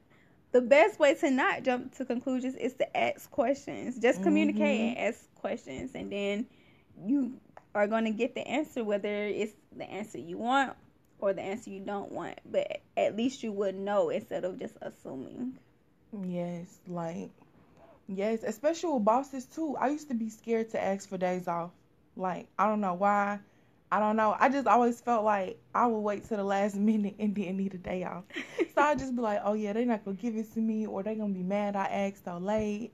the 0.51 0.62
best 0.62 1.00
way 1.00 1.13
to 1.15 1.29
not 1.29 1.63
jump 1.63 1.96
to 1.98 2.05
conclusions 2.05 2.55
is 2.55 2.74
to 2.75 2.98
ask 2.98 3.29
questions. 3.29 4.00
Just 4.00 4.24
communicate 4.24 4.79
mm-hmm. 4.79 5.00
and 5.00 5.13
ask 5.13 5.34
questions, 5.36 5.91
and 5.93 6.12
then 6.12 6.46
you 7.05 7.34
are 7.76 7.88
going 7.88 8.06
to 8.06 8.12
get 8.12 8.36
the 8.36 8.48
answer, 8.48 8.84
whether 8.84 9.26
it's 9.26 9.54
the 9.76 9.90
answer 9.90 10.18
you 10.20 10.38
want 10.38 10.76
or 11.20 11.34
the 11.34 11.42
answer 11.42 11.70
you 11.70 11.80
don't 11.80 12.12
want, 12.12 12.40
but 12.46 12.82
at 12.98 13.16
least 13.16 13.44
you 13.44 13.52
would 13.52 13.76
know 13.76 14.10
instead 14.10 14.44
of 14.46 14.60
just 14.60 14.76
assuming. 14.82 15.58
Yes, 16.26 16.80
like 16.88 17.32
yes, 18.08 18.44
especially 18.44 18.94
with 18.94 19.06
bosses 19.06 19.46
too. 19.46 19.76
I 19.78 19.90
used 19.90 20.08
to 20.10 20.14
be 20.16 20.30
scared 20.30 20.70
to 20.72 20.82
ask 20.84 21.08
for 21.10 21.18
days 21.18 21.48
off. 21.48 21.72
Like 22.16 22.48
I 22.58 22.68
don't 22.68 22.82
know 22.82 22.94
why. 22.96 23.40
I 23.92 24.00
don't 24.00 24.16
know. 24.18 24.36
I 24.40 24.50
just 24.50 24.68
always 24.68 25.02
felt 25.02 25.24
like 25.26 25.60
I 25.74 25.88
would 25.88 26.00
wait 26.00 26.26
till 26.26 26.38
the 26.38 26.44
last 26.44 26.76
minute 26.78 27.16
and 27.20 27.36
then 27.36 27.58
need 27.58 27.74
a 27.74 27.78
day 27.78 28.04
off. 28.04 28.24
so 28.76 28.82
I 28.82 28.96
just 28.96 29.16
be 29.16 29.22
like, 29.22 29.42
oh 29.44 29.54
yeah, 29.54 29.74
they're 29.74 29.86
not 29.86 30.06
gonna 30.06 30.18
give 30.18 30.36
it 30.36 30.54
to 30.54 30.60
me, 30.60 30.86
or 30.88 31.04
they're 31.04 31.16
gonna 31.16 31.34
be 31.34 31.44
mad 31.44 31.76
I 31.76 31.86
asked 31.86 32.26
so 32.26 32.38
late. 32.38 32.94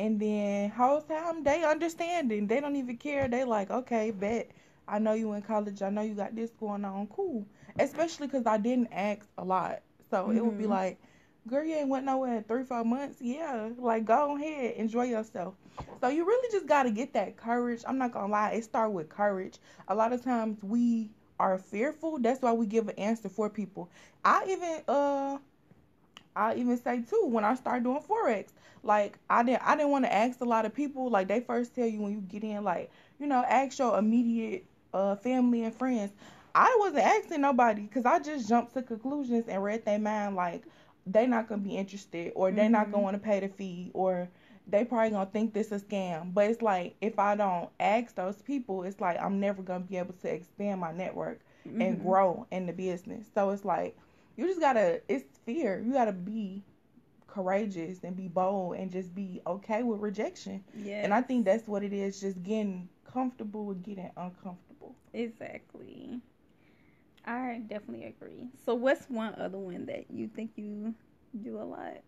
And 0.00 0.18
then 0.18 0.70
whole 0.70 1.02
time 1.02 1.44
they 1.44 1.62
understanding. 1.62 2.46
They 2.46 2.58
don't 2.58 2.74
even 2.76 2.96
care. 2.96 3.28
They 3.28 3.44
like, 3.44 3.70
okay, 3.70 4.10
bet 4.10 4.50
I 4.88 4.98
know 4.98 5.12
you 5.12 5.34
in 5.34 5.42
college. 5.42 5.82
I 5.82 5.90
know 5.90 6.00
you 6.00 6.14
got 6.14 6.34
this 6.34 6.50
going 6.58 6.86
on. 6.86 7.06
Cool. 7.08 7.44
Especially 7.78 8.26
because 8.26 8.46
I 8.46 8.56
didn't 8.56 8.88
ask 8.92 9.26
a 9.36 9.44
lot. 9.44 9.82
So 10.10 10.24
mm-hmm. 10.24 10.38
it 10.38 10.44
would 10.46 10.56
be 10.56 10.64
mm-hmm. 10.64 10.72
like, 10.72 10.98
girl, 11.46 11.64
you 11.64 11.76
ain't 11.76 11.90
went 11.90 12.06
nowhere 12.06 12.38
in 12.38 12.44
three, 12.44 12.64
four 12.64 12.82
months. 12.82 13.18
Yeah, 13.20 13.68
like 13.76 14.06
go 14.06 14.36
ahead, 14.36 14.76
enjoy 14.76 15.04
yourself. 15.04 15.54
So 16.00 16.08
you 16.08 16.24
really 16.24 16.48
just 16.50 16.66
got 16.66 16.84
to 16.84 16.90
get 16.90 17.12
that 17.12 17.36
courage. 17.36 17.82
I'm 17.86 17.98
not 17.98 18.12
going 18.12 18.26
to 18.26 18.32
lie, 18.32 18.52
it 18.52 18.64
start 18.64 18.92
with 18.92 19.10
courage. 19.10 19.58
A 19.88 19.94
lot 19.94 20.14
of 20.14 20.24
times 20.24 20.62
we 20.62 21.10
are 21.38 21.58
fearful. 21.58 22.18
That's 22.18 22.40
why 22.40 22.52
we 22.54 22.64
give 22.64 22.88
an 22.88 22.98
answer 22.98 23.28
for 23.28 23.50
people. 23.50 23.90
I 24.24 24.44
even, 24.48 24.82
uh, 24.88 25.38
I 26.34 26.54
even 26.54 26.78
say 26.78 27.02
too 27.02 27.26
when 27.26 27.44
I 27.44 27.54
start 27.54 27.82
doing 27.82 28.00
forex, 28.00 28.48
like 28.82 29.18
I 29.28 29.42
didn't 29.42 29.62
I 29.62 29.76
didn't 29.76 29.90
want 29.90 30.04
to 30.04 30.12
ask 30.12 30.40
a 30.40 30.44
lot 30.44 30.66
of 30.66 30.74
people. 30.74 31.10
Like 31.10 31.28
they 31.28 31.40
first 31.40 31.74
tell 31.74 31.86
you 31.86 32.00
when 32.00 32.12
you 32.12 32.20
get 32.20 32.44
in, 32.44 32.64
like 32.64 32.90
you 33.18 33.26
know, 33.26 33.44
ask 33.46 33.78
your 33.78 33.98
immediate 33.98 34.64
uh, 34.94 35.16
family 35.16 35.64
and 35.64 35.74
friends. 35.74 36.12
I 36.54 36.76
wasn't 36.80 37.04
asking 37.04 37.42
nobody 37.42 37.82
because 37.82 38.06
I 38.06 38.18
just 38.18 38.48
jumped 38.48 38.74
to 38.74 38.82
conclusions 38.82 39.46
and 39.48 39.62
read 39.62 39.84
their 39.84 39.98
mind 39.98 40.34
like 40.34 40.64
they 41.06 41.26
not 41.26 41.48
gonna 41.48 41.62
be 41.62 41.76
interested 41.76 42.32
or 42.34 42.50
they 42.50 42.62
mm-hmm. 42.62 42.72
not 42.72 42.90
gonna 42.90 43.02
want 43.02 43.14
to 43.14 43.22
pay 43.22 43.40
the 43.40 43.48
fee 43.48 43.90
or 43.94 44.28
they 44.66 44.84
probably 44.84 45.10
gonna 45.10 45.30
think 45.30 45.52
this 45.52 45.72
a 45.72 45.78
scam. 45.78 46.34
But 46.34 46.50
it's 46.50 46.62
like 46.62 46.94
if 47.00 47.18
I 47.18 47.36
don't 47.36 47.68
ask 47.78 48.14
those 48.14 48.42
people, 48.42 48.82
it's 48.84 49.00
like 49.00 49.20
I'm 49.20 49.40
never 49.40 49.62
gonna 49.62 49.84
be 49.84 49.96
able 49.96 50.14
to 50.14 50.32
expand 50.32 50.80
my 50.80 50.92
network 50.92 51.40
mm-hmm. 51.66 51.80
and 51.80 52.02
grow 52.02 52.46
in 52.50 52.66
the 52.66 52.72
business. 52.72 53.26
So 53.34 53.50
it's 53.50 53.64
like 53.64 53.96
you 54.36 54.46
just 54.46 54.60
gotta 54.60 55.00
it's 55.08 55.38
fear. 55.44 55.82
You 55.84 55.92
gotta 55.92 56.12
be 56.12 56.62
courageous 57.30 58.02
and 58.02 58.16
be 58.16 58.28
bold 58.28 58.76
and 58.76 58.90
just 58.90 59.14
be 59.14 59.40
okay 59.46 59.82
with 59.82 60.00
rejection. 60.00 60.62
Yeah. 60.74 61.02
And 61.04 61.14
I 61.14 61.22
think 61.22 61.44
that's 61.44 61.66
what 61.68 61.82
it 61.82 61.92
is, 61.92 62.20
just 62.20 62.42
getting 62.42 62.88
comfortable 63.10 63.64
with 63.66 63.82
getting 63.82 64.10
uncomfortable. 64.16 64.96
Exactly. 65.12 66.20
I 67.24 67.62
definitely 67.66 68.06
agree. 68.06 68.48
So, 68.64 68.74
what's 68.74 69.08
one 69.08 69.34
other 69.36 69.58
one 69.58 69.86
that 69.86 70.10
you 70.10 70.28
think 70.28 70.52
you 70.56 70.94
do 71.42 71.58
a 71.58 71.64
lot? 71.64 71.98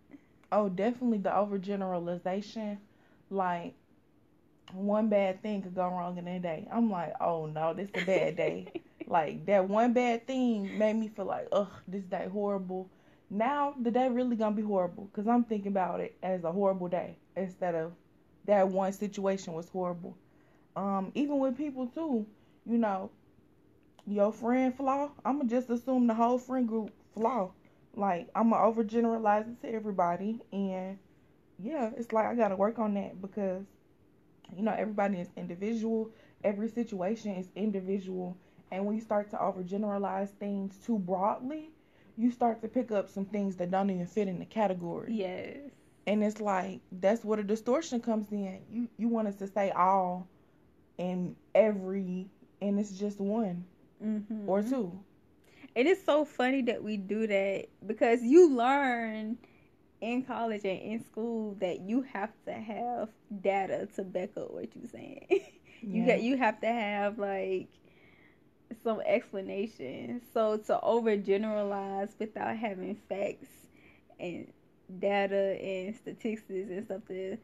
Oh, 0.50 0.68
definitely 0.68 1.18
the 1.18 1.30
overgeneralization. 1.30 2.78
Like, 3.30 3.74
one 4.72 5.08
bad 5.08 5.42
thing 5.42 5.62
could 5.62 5.74
go 5.74 5.86
wrong 5.86 6.16
in 6.18 6.26
a 6.28 6.38
day. 6.38 6.66
I'm 6.72 6.90
like, 6.90 7.14
oh 7.20 7.46
no, 7.46 7.74
this 7.74 7.88
is 7.94 8.02
a 8.02 8.06
bad 8.06 8.36
day. 8.36 8.72
like, 9.06 9.44
that 9.46 9.68
one 9.68 9.92
bad 9.92 10.26
thing 10.26 10.78
made 10.78 10.96
me 10.96 11.08
feel 11.08 11.26
like, 11.26 11.48
ugh, 11.52 11.72
this 11.86 12.04
day 12.04 12.28
horrible. 12.30 12.88
Now, 13.32 13.74
the 13.80 13.90
day 13.90 14.08
really 14.08 14.36
gonna 14.36 14.54
be 14.54 14.62
horrible 14.62 15.06
because 15.06 15.26
I'm 15.26 15.42
thinking 15.44 15.72
about 15.72 16.00
it 16.00 16.16
as 16.22 16.44
a 16.44 16.52
horrible 16.52 16.88
day 16.88 17.16
instead 17.36 17.74
of 17.74 17.94
that 18.44 18.68
one 18.68 18.92
situation 18.92 19.54
was 19.54 19.68
horrible. 19.70 20.16
Um, 20.76 21.12
even 21.14 21.38
with 21.40 21.56
people 21.56 21.86
too 21.88 22.26
you 22.66 22.78
know, 22.78 23.10
your 24.06 24.32
friend 24.32 24.74
flaw, 24.74 25.10
I'ma 25.24 25.44
just 25.44 25.70
assume 25.70 26.06
the 26.06 26.14
whole 26.14 26.38
friend 26.38 26.68
group 26.68 26.92
flaw. 27.14 27.52
Like 27.94 28.28
I'ma 28.34 28.58
overgeneralize 28.58 29.48
it 29.50 29.60
to 29.62 29.72
everybody 29.72 30.40
and 30.52 30.98
yeah, 31.58 31.90
it's 31.96 32.12
like 32.12 32.26
I 32.26 32.34
gotta 32.34 32.56
work 32.56 32.78
on 32.78 32.94
that 32.94 33.20
because 33.22 33.64
you 34.56 34.62
know 34.62 34.72
everybody 34.72 35.18
is 35.20 35.28
individual. 35.36 36.10
Every 36.44 36.68
situation 36.68 37.36
is 37.36 37.48
individual 37.56 38.36
and 38.70 38.86
when 38.86 38.96
you 38.96 39.02
start 39.02 39.30
to 39.30 39.36
overgeneralize 39.36 40.30
things 40.30 40.78
too 40.86 40.98
broadly, 40.98 41.70
you 42.16 42.30
start 42.30 42.62
to 42.62 42.68
pick 42.68 42.90
up 42.90 43.08
some 43.08 43.24
things 43.24 43.56
that 43.56 43.70
don't 43.70 43.90
even 43.90 44.06
fit 44.06 44.28
in 44.28 44.38
the 44.38 44.44
category. 44.44 45.12
Yes. 45.12 45.56
And 46.06 46.22
it's 46.22 46.40
like 46.40 46.80
that's 46.90 47.24
where 47.24 47.36
the 47.36 47.44
distortion 47.44 48.00
comes 48.00 48.30
in. 48.32 48.60
You 48.70 48.88
you 48.98 49.08
want 49.08 49.28
us 49.28 49.36
to 49.36 49.46
say 49.46 49.70
all 49.70 50.26
and 50.98 51.36
every 51.54 52.28
and 52.60 52.78
it's 52.78 52.98
just 52.98 53.20
one 53.20 53.64
mm-hmm. 54.04 54.48
or 54.48 54.62
two. 54.62 54.98
It 55.74 55.86
is 55.86 56.02
so 56.04 56.24
funny 56.24 56.62
that 56.62 56.82
we 56.82 56.96
do 56.96 57.26
that 57.26 57.66
because 57.86 58.22
you 58.22 58.54
learn 58.54 59.38
in 60.00 60.22
college 60.22 60.64
and 60.64 60.80
in 60.80 61.04
school 61.04 61.56
that 61.60 61.80
you 61.80 62.02
have 62.02 62.32
to 62.44 62.52
have 62.52 63.08
data 63.40 63.88
to 63.94 64.02
back 64.02 64.30
up 64.36 64.50
what 64.50 64.68
you're 64.74 64.88
saying. 64.88 65.26
you 65.80 66.04
got 66.04 66.20
you 66.20 66.36
have 66.36 66.60
to 66.60 66.66
have 66.66 67.18
like 67.18 67.68
some 68.82 69.00
explanation. 69.04 70.20
So 70.32 70.56
to 70.58 70.80
overgeneralize 70.82 72.10
without 72.18 72.56
having 72.56 72.96
facts 73.08 73.48
and 74.20 74.52
data 74.98 75.58
and 75.60 75.94
statistics 75.96 76.50
and 76.50 76.84
stuff 76.84 77.00
to 77.08 77.36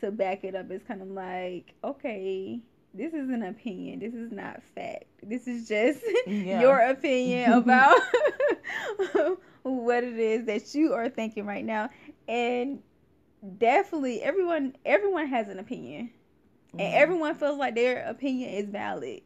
to 0.00 0.10
back 0.10 0.44
it 0.44 0.54
up 0.54 0.70
is 0.70 0.82
kind 0.82 1.00
of 1.00 1.08
like 1.08 1.72
okay 1.82 2.60
this 2.96 3.12
is 3.12 3.28
an 3.28 3.42
opinion. 3.42 3.98
This 3.98 4.14
is 4.14 4.32
not 4.32 4.62
fact. 4.74 5.04
This 5.22 5.46
is 5.46 5.68
just 5.68 6.00
yeah. 6.26 6.60
your 6.60 6.78
opinion 6.78 7.52
about 7.52 8.00
what 9.62 10.04
it 10.04 10.18
is 10.18 10.46
that 10.46 10.74
you 10.74 10.94
are 10.94 11.08
thinking 11.08 11.46
right 11.46 11.64
now. 11.64 11.90
And 12.26 12.80
definitely 13.58 14.22
everyone 14.22 14.76
everyone 14.84 15.26
has 15.28 15.48
an 15.48 15.58
opinion. 15.58 16.10
Mm-hmm. 16.68 16.80
And 16.80 16.94
everyone 16.94 17.34
feels 17.34 17.58
like 17.58 17.74
their 17.74 18.04
opinion 18.06 18.50
is 18.50 18.68
valid. 18.68 19.20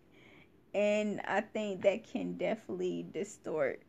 And 0.75 1.21
I 1.27 1.41
think 1.41 1.83
that 1.83 2.05
can 2.05 2.35
definitely 2.35 3.07
distort 3.13 3.83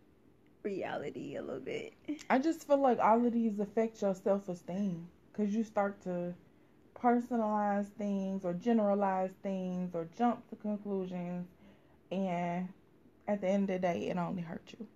reality 0.64 1.36
a 1.36 1.42
little 1.42 1.62
bit. 1.62 1.94
I 2.30 2.40
just 2.40 2.66
feel 2.68 2.78
like 2.78 3.00
all 3.00 3.26
of 3.26 3.34
these 3.34 3.60
affect 3.60 4.02
your 4.02 4.14
self 4.16 4.48
esteem 4.50 5.10
because 5.32 5.54
you 5.56 5.64
start 5.64 6.02
to 6.02 6.34
personalize 6.96 7.88
things 7.90 8.46
or 8.46 8.54
generalize 8.54 9.32
things 9.44 9.96
or 9.96 10.08
jump 10.18 10.48
to 10.50 10.56
conclusions, 10.56 11.48
and 12.12 12.70
at 13.28 13.42
the 13.42 13.48
end 13.48 13.70
of 13.70 13.76
the 13.82 13.88
day, 13.88 14.10
it 14.10 14.18
only 14.18 14.42
hurts 14.44 14.74
you. 14.80 14.88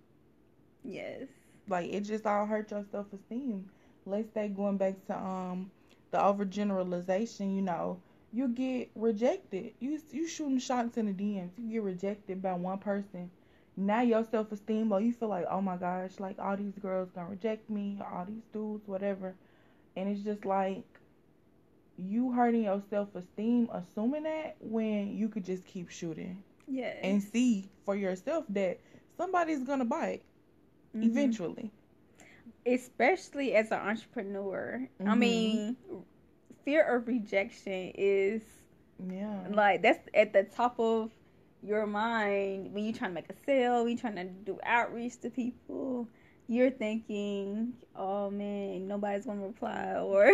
Yes. 0.84 1.28
Like 1.68 1.92
it 1.92 2.00
just 2.02 2.26
all 2.26 2.46
hurt 2.46 2.70
your 2.70 2.84
self 2.90 3.12
esteem. 3.12 3.70
Let's 4.04 4.32
say 4.32 4.48
going 4.48 4.76
back 4.78 5.04
to 5.06 5.18
um 5.18 5.70
the 6.10 6.18
overgeneralization, 6.18 7.54
you 7.54 7.62
know, 7.62 8.00
you 8.32 8.48
get 8.48 8.90
rejected. 8.94 9.72
You 9.80 10.00
you 10.10 10.26
shooting 10.28 10.58
shots 10.58 10.96
in 10.96 11.06
the 11.06 11.12
DMs. 11.12 11.50
You 11.56 11.72
get 11.72 11.82
rejected 11.82 12.42
by 12.42 12.54
one 12.54 12.78
person. 12.78 13.30
Now 13.76 14.00
your 14.00 14.24
self 14.24 14.52
esteem, 14.52 14.92
or 14.92 15.00
you 15.00 15.12
feel 15.12 15.28
like, 15.28 15.46
oh 15.50 15.60
my 15.60 15.76
gosh, 15.76 16.12
like 16.18 16.38
all 16.38 16.56
these 16.56 16.78
girls 16.80 17.10
gonna 17.14 17.28
reject 17.28 17.68
me, 17.68 17.98
all 18.00 18.24
these 18.24 18.44
dudes, 18.52 18.86
whatever. 18.86 19.34
And 19.96 20.08
it's 20.08 20.22
just 20.22 20.44
like 20.44 20.84
you 21.98 22.32
hurting 22.32 22.64
your 22.64 22.82
self 22.90 23.14
esteem, 23.14 23.68
assuming 23.72 24.24
that 24.24 24.56
when 24.60 25.16
you 25.16 25.28
could 25.28 25.44
just 25.44 25.64
keep 25.66 25.90
shooting. 25.90 26.42
Yeah. 26.68 26.94
And 27.02 27.22
see 27.22 27.68
for 27.84 27.94
yourself 27.94 28.44
that 28.50 28.80
somebody's 29.16 29.62
gonna 29.62 29.84
bite 29.84 30.22
mm-hmm. 30.96 31.08
eventually. 31.08 31.70
Especially 32.66 33.54
as 33.54 33.70
an 33.70 33.78
entrepreneur. 33.78 34.88
Mm-hmm. 35.00 35.10
I 35.10 35.14
mean, 35.14 35.76
fear 36.66 36.96
of 36.96 37.06
rejection 37.08 37.92
is 37.94 38.42
yeah 39.08 39.46
like 39.50 39.82
that's 39.82 40.00
at 40.14 40.34
the 40.34 40.42
top 40.42 40.78
of 40.78 41.10
your 41.62 41.86
mind 41.86 42.72
when 42.72 42.84
you're 42.84 42.94
trying 42.94 43.10
to 43.10 43.14
make 43.14 43.28
a 43.30 43.34
sale, 43.44 43.84
when 43.84 43.92
you're 43.92 44.00
trying 44.00 44.16
to 44.16 44.24
do 44.24 44.58
outreach 44.64 45.18
to 45.20 45.30
people. 45.30 46.08
You're 46.48 46.70
thinking, 46.70 47.72
oh 47.96 48.30
man, 48.30 48.86
nobody's 48.86 49.26
gonna 49.26 49.42
reply 49.42 49.94
or 50.00 50.30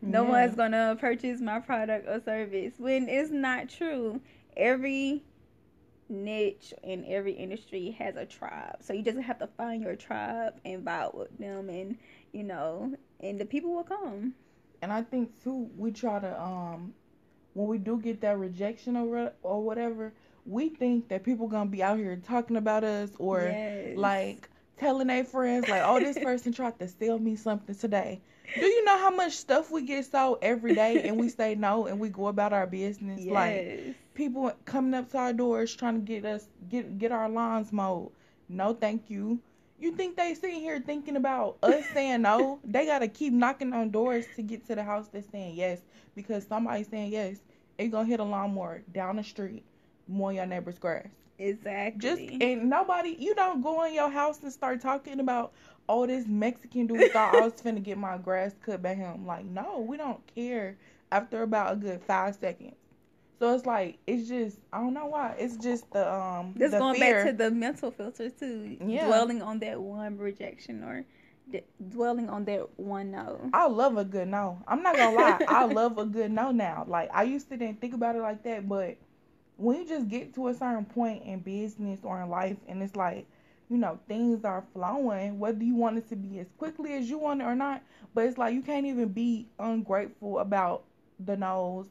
no 0.00 0.22
yeah. 0.22 0.28
one's 0.30 0.54
gonna 0.54 0.96
purchase 0.98 1.40
my 1.40 1.60
product 1.60 2.08
or 2.08 2.22
service. 2.24 2.72
When 2.78 3.08
it's 3.08 3.30
not 3.30 3.68
true. 3.68 4.20
Every 4.56 5.22
niche 6.10 6.74
in 6.82 7.06
every 7.06 7.32
industry 7.32 7.96
has 7.98 8.16
a 8.16 8.26
tribe. 8.26 8.76
So 8.80 8.92
you 8.92 9.02
just 9.02 9.18
have 9.18 9.38
to 9.38 9.46
find 9.46 9.82
your 9.82 9.96
tribe 9.96 10.54
and 10.64 10.84
vibe 10.84 11.14
with 11.14 11.36
them 11.38 11.68
and 11.68 11.98
you 12.32 12.44
know, 12.44 12.94
and 13.20 13.38
the 13.40 13.44
people 13.46 13.74
will 13.74 13.84
come 13.84 14.34
and 14.82 14.92
I 14.92 15.02
think 15.02 15.42
too 15.42 15.70
we 15.76 15.92
try 15.92 16.18
to 16.18 16.42
um 16.42 16.92
when 17.54 17.68
we 17.68 17.78
do 17.78 17.98
get 17.98 18.20
that 18.22 18.38
rejection 18.38 18.96
or 18.96 19.32
or 19.42 19.62
whatever, 19.62 20.12
we 20.44 20.68
think 20.68 21.08
that 21.08 21.22
people 21.22 21.48
gonna 21.48 21.70
be 21.70 21.82
out 21.82 21.98
here 21.98 22.16
talking 22.16 22.56
about 22.56 22.84
us 22.84 23.10
or 23.18 23.42
yes. 23.42 23.96
like 23.96 24.48
telling 24.78 25.06
their 25.06 25.24
friends 25.24 25.68
like, 25.68 25.82
oh, 25.84 26.00
this 26.00 26.18
person 26.22 26.52
tried 26.52 26.78
to 26.80 26.88
sell 26.88 27.18
me 27.18 27.36
something 27.36 27.74
today. 27.74 28.20
Do 28.58 28.66
you 28.66 28.84
know 28.84 28.98
how 28.98 29.10
much 29.10 29.32
stuff 29.34 29.70
we 29.70 29.82
get 29.82 30.04
sold 30.04 30.38
every 30.42 30.74
day 30.74 31.02
and 31.08 31.18
we 31.18 31.28
say 31.28 31.54
no 31.54 31.86
and 31.86 32.00
we 32.00 32.08
go 32.08 32.26
about 32.26 32.52
our 32.52 32.66
business? 32.66 33.20
Yes. 33.22 33.32
Like 33.32 33.96
people 34.14 34.52
coming 34.64 34.94
up 34.94 35.10
to 35.12 35.18
our 35.18 35.32
doors 35.32 35.74
trying 35.74 35.94
to 35.94 36.00
get 36.00 36.24
us 36.24 36.48
get 36.68 36.98
get 36.98 37.12
our 37.12 37.28
lawns 37.28 37.72
mowed. 37.72 38.10
No, 38.48 38.74
thank 38.74 39.08
you. 39.08 39.40
You 39.82 39.90
think 39.90 40.16
they 40.16 40.32
sitting 40.34 40.60
here 40.60 40.80
thinking 40.80 41.16
about 41.16 41.56
us 41.60 41.84
saying 41.92 42.22
no? 42.22 42.60
They 42.62 42.86
gotta 42.86 43.08
keep 43.08 43.32
knocking 43.32 43.72
on 43.72 43.90
doors 43.90 44.24
to 44.36 44.42
get 44.42 44.64
to 44.68 44.76
the 44.76 44.84
house 44.84 45.08
that's 45.12 45.28
saying 45.32 45.56
yes 45.56 45.80
because 46.14 46.46
somebody's 46.46 46.86
saying 46.86 47.10
yes. 47.10 47.38
They 47.76 47.88
gonna 47.88 48.06
hit 48.06 48.20
a 48.20 48.24
lawnmower 48.24 48.84
down 48.92 49.16
the 49.16 49.24
street, 49.24 49.64
mow 50.06 50.28
your 50.28 50.46
neighbor's 50.46 50.78
grass. 50.78 51.08
Exactly. 51.36 51.98
Just 52.00 52.42
and 52.42 52.70
nobody, 52.70 53.16
you 53.18 53.34
don't 53.34 53.60
go 53.60 53.82
in 53.82 53.92
your 53.92 54.08
house 54.08 54.40
and 54.44 54.52
start 54.52 54.80
talking 54.80 55.18
about, 55.18 55.52
oh, 55.88 56.06
this 56.06 56.28
Mexican 56.28 56.86
dude 56.86 57.10
thought 57.10 57.34
I 57.34 57.40
was 57.40 57.54
finna 57.54 57.82
get 57.82 57.98
my 57.98 58.18
grass 58.18 58.54
cut 58.64 58.82
by 58.82 58.94
him. 58.94 59.26
Like, 59.26 59.46
no, 59.46 59.80
we 59.80 59.96
don't 59.96 60.24
care. 60.32 60.76
After 61.10 61.42
about 61.42 61.72
a 61.72 61.76
good 61.76 62.00
five 62.04 62.36
seconds, 62.36 62.76
so 63.42 63.52
it's 63.56 63.66
like 63.66 63.98
it's 64.06 64.28
just 64.28 64.60
I 64.72 64.78
don't 64.78 64.94
know 64.94 65.06
why. 65.06 65.34
It's 65.36 65.56
just 65.56 65.90
the 65.90 66.08
um. 66.08 66.54
This 66.56 66.70
going 66.70 66.94
fear. 66.94 67.24
back 67.24 67.26
to 67.26 67.36
the 67.36 67.50
mental 67.50 67.90
filter 67.90 68.30
too. 68.30 68.76
Yeah. 68.86 69.06
Dwelling 69.06 69.42
on 69.42 69.58
that 69.58 69.80
one 69.80 70.16
rejection 70.16 70.84
or 70.84 71.04
d- 71.50 71.64
dwelling 71.88 72.30
on 72.30 72.44
that 72.44 72.68
one 72.78 73.10
no. 73.10 73.50
I 73.52 73.66
love 73.66 73.96
a 73.96 74.04
good 74.04 74.28
no. 74.28 74.62
I'm 74.68 74.80
not 74.84 74.94
gonna 74.94 75.16
lie. 75.16 75.40
I 75.48 75.64
love 75.80 75.98
a 75.98 76.06
good 76.06 76.30
no 76.30 76.52
now. 76.52 76.84
Like 76.86 77.10
I 77.12 77.24
used 77.24 77.48
to 77.48 77.56
didn't 77.56 77.80
think 77.80 77.94
about 77.94 78.14
it 78.14 78.20
like 78.20 78.44
that, 78.44 78.68
but 78.68 78.96
when 79.56 79.78
you 79.78 79.88
just 79.88 80.06
get 80.06 80.32
to 80.36 80.46
a 80.46 80.54
certain 80.54 80.84
point 80.84 81.24
in 81.24 81.40
business 81.40 81.98
or 82.04 82.22
in 82.22 82.28
life, 82.28 82.58
and 82.68 82.80
it's 82.80 82.94
like 82.94 83.26
you 83.68 83.76
know 83.76 83.98
things 84.06 84.44
are 84.44 84.62
flowing, 84.72 85.40
whether 85.40 85.64
you 85.64 85.74
want 85.74 85.98
it 85.98 86.08
to 86.10 86.14
be 86.14 86.38
as 86.38 86.46
quickly 86.58 86.92
as 86.92 87.10
you 87.10 87.18
want 87.18 87.40
it 87.40 87.44
or 87.44 87.56
not. 87.56 87.82
But 88.14 88.26
it's 88.26 88.38
like 88.38 88.54
you 88.54 88.62
can't 88.62 88.86
even 88.86 89.08
be 89.08 89.48
ungrateful 89.58 90.38
about 90.38 90.84
the 91.18 91.36
no's. 91.36 91.88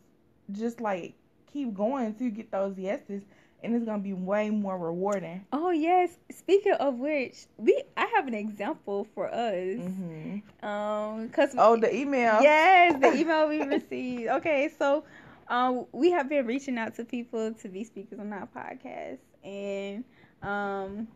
Just 0.54 0.80
like 0.80 1.14
keep 1.52 1.74
going 1.74 2.16
you 2.20 2.30
get 2.30 2.52
those 2.52 2.78
yeses 2.78 3.24
and 3.64 3.76
it's 3.76 3.86
gonna 3.86 4.02
be 4.02 4.14
way 4.14 4.50
more 4.50 4.78
rewarding. 4.78 5.46
Oh 5.54 5.70
yes. 5.70 6.18
Speaking 6.32 6.74
of 6.74 6.96
which, 6.96 7.46
we 7.58 7.84
I 7.96 8.06
have 8.16 8.28
an 8.28 8.34
example 8.34 9.08
for 9.14 9.28
us. 9.28 9.54
Mm-hmm. 9.54 10.66
Um, 10.66 11.30
cause 11.30 11.54
oh 11.58 11.78
the 11.78 11.96
email. 11.96 12.42
Yes, 12.42 13.00
the 13.00 13.14
email 13.20 13.48
we 13.48 13.62
received. 13.62 14.30
Okay, 14.30 14.70
so 14.78 15.04
um, 15.48 15.86
we 15.92 16.12
have 16.12 16.30
been 16.30 16.46
reaching 16.46 16.78
out 16.78 16.96
to 16.96 17.06
people 17.06 17.54
to 17.54 17.70
be 17.70 17.84
speakers 17.84 18.20
on 18.20 18.34
our 18.34 18.48
podcast, 18.48 19.20
and 19.44 20.04
um, 20.42 21.08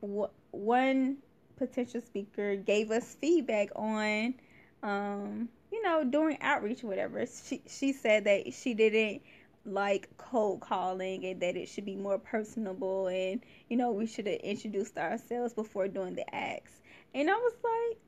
w- 0.00 0.28
one 0.52 1.16
potential 1.56 2.00
speaker 2.00 2.54
gave 2.54 2.90
us 2.92 3.16
feedback 3.20 3.70
on 3.74 4.34
um, 4.82 5.48
you 5.72 5.82
know, 5.82 6.04
doing 6.04 6.38
outreach 6.40 6.84
or 6.84 6.88
whatever. 6.88 7.24
She 7.26 7.62
she 7.68 7.92
said 7.92 8.24
that 8.24 8.54
she 8.54 8.74
didn't 8.74 9.22
like 9.68 10.08
cold 10.16 10.60
calling 10.60 11.24
and 11.24 11.40
that 11.40 11.56
it 11.56 11.68
should 11.68 11.84
be 11.84 11.96
more 11.96 12.18
personable 12.18 13.06
and 13.08 13.40
you 13.68 13.76
know 13.76 13.92
we 13.92 14.06
should 14.06 14.26
have 14.26 14.40
introduced 14.40 14.96
ourselves 14.98 15.52
before 15.54 15.88
doing 15.88 16.14
the 16.14 16.34
acts 16.34 16.80
and 17.14 17.30
i 17.30 17.34
was 17.34 17.54
like 17.62 17.98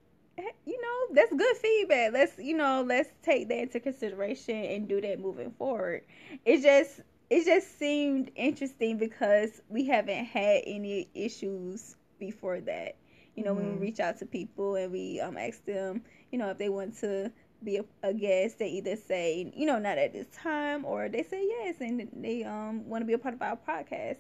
you 0.64 0.81
know 0.81 1.14
that's 1.14 1.33
good 1.33 1.57
feedback 1.57 2.12
let's 2.12 2.38
you 2.38 2.57
know 2.57 2.83
let's 2.87 3.11
take 3.23 3.49
that 3.49 3.59
into 3.59 3.81
consideration 3.81 4.57
and 4.57 4.88
do 4.88 5.01
that 5.01 5.20
moving 5.20 5.51
forward 5.53 6.03
it 6.44 6.62
just 6.62 7.01
it 7.29 7.44
just 7.44 7.79
seemed 7.79 8.31
interesting 8.35 8.99
because 8.99 9.61
we 9.68 9.87
haven't 9.87 10.25
had 10.25 10.62
any 10.66 11.09
issues 11.14 11.96
before 12.18 12.61
that 12.61 12.96
you 13.35 13.44
know 13.44 13.51
mm-hmm. 13.51 13.59
when 13.59 13.66
we 13.66 13.75
mm-hmm. 13.75 13.83
reach 13.83 14.01
out 14.01 14.18
to 14.18 14.27
people 14.27 14.77
and 14.77 14.92
we 14.92 15.20
um 15.20 15.37
ask 15.37 15.64
them 15.64 16.03
you 16.31 16.38
know 16.38 16.51
if 16.51 16.59
they 16.59 16.68
want 16.68 16.96
to 16.96 17.31
be 17.64 17.79
a, 17.79 17.85
a, 18.03 18.14
guest, 18.14 18.59
they 18.59 18.68
either 18.68 18.96
say, 18.96 19.53
you 19.55 19.66
know, 19.66 19.79
not 19.79 19.99
at 19.99 20.12
this 20.12 20.27
time, 20.29 20.85
or 20.85 21.09
they 21.09 21.23
say 21.23 21.44
yes, 21.46 21.77
and 21.81 22.09
they 22.14 22.44
um 22.44 22.88
want 22.88 23.03
to 23.03 23.07
be 23.07 23.12
a 23.12 23.18
part 23.18 23.35
of 23.35 23.42
our 23.42 23.57
podcast. 23.57 24.18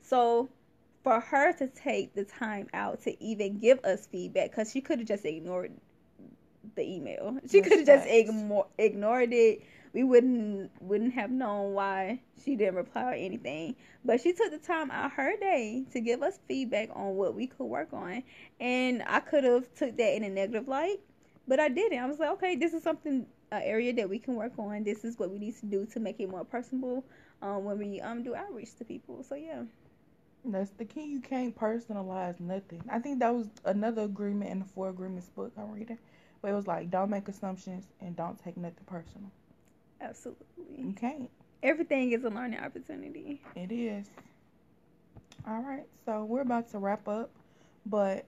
So 0.00 0.48
for 1.02 1.20
her 1.20 1.52
to 1.54 1.66
take 1.68 2.14
the 2.14 2.24
time 2.24 2.68
out 2.72 3.02
to 3.02 3.22
even 3.22 3.58
give 3.58 3.84
us 3.84 4.06
feedback, 4.06 4.50
because 4.50 4.70
she 4.70 4.80
could 4.80 4.98
have 5.00 5.08
just 5.08 5.24
ignored 5.24 5.72
the 6.76 6.82
email. 6.82 7.38
She 7.50 7.60
could 7.60 7.72
have 7.72 7.86
just 7.86 8.06
ignored 8.06 8.66
ignored 8.78 9.32
it. 9.32 9.62
We 9.92 10.04
wouldn't 10.04 10.70
wouldn't 10.80 11.12
have 11.14 11.30
known 11.30 11.74
why 11.74 12.20
she 12.44 12.56
didn't 12.56 12.76
reply 12.76 13.02
or 13.10 13.14
anything. 13.14 13.76
But 14.04 14.20
she 14.20 14.32
took 14.32 14.50
the 14.50 14.58
time 14.58 14.90
out 14.90 15.12
her 15.12 15.36
day 15.38 15.84
to 15.92 16.00
give 16.00 16.22
us 16.22 16.38
feedback 16.48 16.90
on 16.94 17.14
what 17.14 17.34
we 17.34 17.46
could 17.46 17.66
work 17.66 17.92
on, 17.92 18.22
and 18.60 19.02
I 19.06 19.20
could 19.20 19.44
have 19.44 19.72
took 19.74 19.96
that 19.96 20.16
in 20.16 20.24
a 20.24 20.30
negative 20.30 20.68
light 20.68 21.00
but 21.46 21.60
I 21.60 21.68
didn't. 21.68 21.98
I 21.98 22.06
was 22.06 22.18
like, 22.18 22.30
okay, 22.32 22.56
this 22.56 22.72
is 22.72 22.82
something 22.82 23.26
an 23.50 23.62
area 23.62 23.92
that 23.94 24.08
we 24.08 24.18
can 24.18 24.34
work 24.34 24.52
on. 24.58 24.84
This 24.84 25.04
is 25.04 25.18
what 25.18 25.30
we 25.30 25.38
need 25.38 25.56
to 25.60 25.66
do 25.66 25.86
to 25.86 26.00
make 26.00 26.20
it 26.20 26.28
more 26.28 26.44
personable 26.44 27.04
um, 27.42 27.64
when 27.64 27.78
we 27.78 28.00
um 28.00 28.22
do 28.22 28.34
outreach 28.34 28.74
to 28.76 28.84
people. 28.84 29.22
So 29.22 29.34
yeah. 29.34 29.62
That's 30.44 30.70
the 30.70 30.84
key. 30.84 31.04
You 31.04 31.20
can't 31.20 31.56
personalize 31.56 32.40
nothing. 32.40 32.82
I 32.90 32.98
think 32.98 33.20
that 33.20 33.32
was 33.32 33.46
another 33.64 34.02
agreement 34.02 34.50
in 34.50 34.58
the 34.58 34.64
four 34.64 34.88
agreements 34.88 35.28
book 35.28 35.52
I'm 35.56 35.70
reading. 35.70 35.98
But 36.40 36.50
it 36.50 36.54
was 36.54 36.66
like 36.66 36.90
don't 36.90 37.10
make 37.10 37.28
assumptions 37.28 37.86
and 38.00 38.16
don't 38.16 38.42
take 38.42 38.56
nothing 38.56 38.84
personal. 38.86 39.30
Absolutely. 40.00 40.44
You 40.78 40.92
can't. 40.94 41.30
Everything 41.62 42.10
is 42.10 42.24
a 42.24 42.28
learning 42.28 42.58
opportunity. 42.58 43.40
It 43.54 43.70
is. 43.70 44.08
All 45.46 45.60
right, 45.60 45.86
so 46.04 46.24
we're 46.24 46.42
about 46.42 46.70
to 46.70 46.78
wrap 46.78 47.08
up, 47.08 47.30
but 47.86 48.24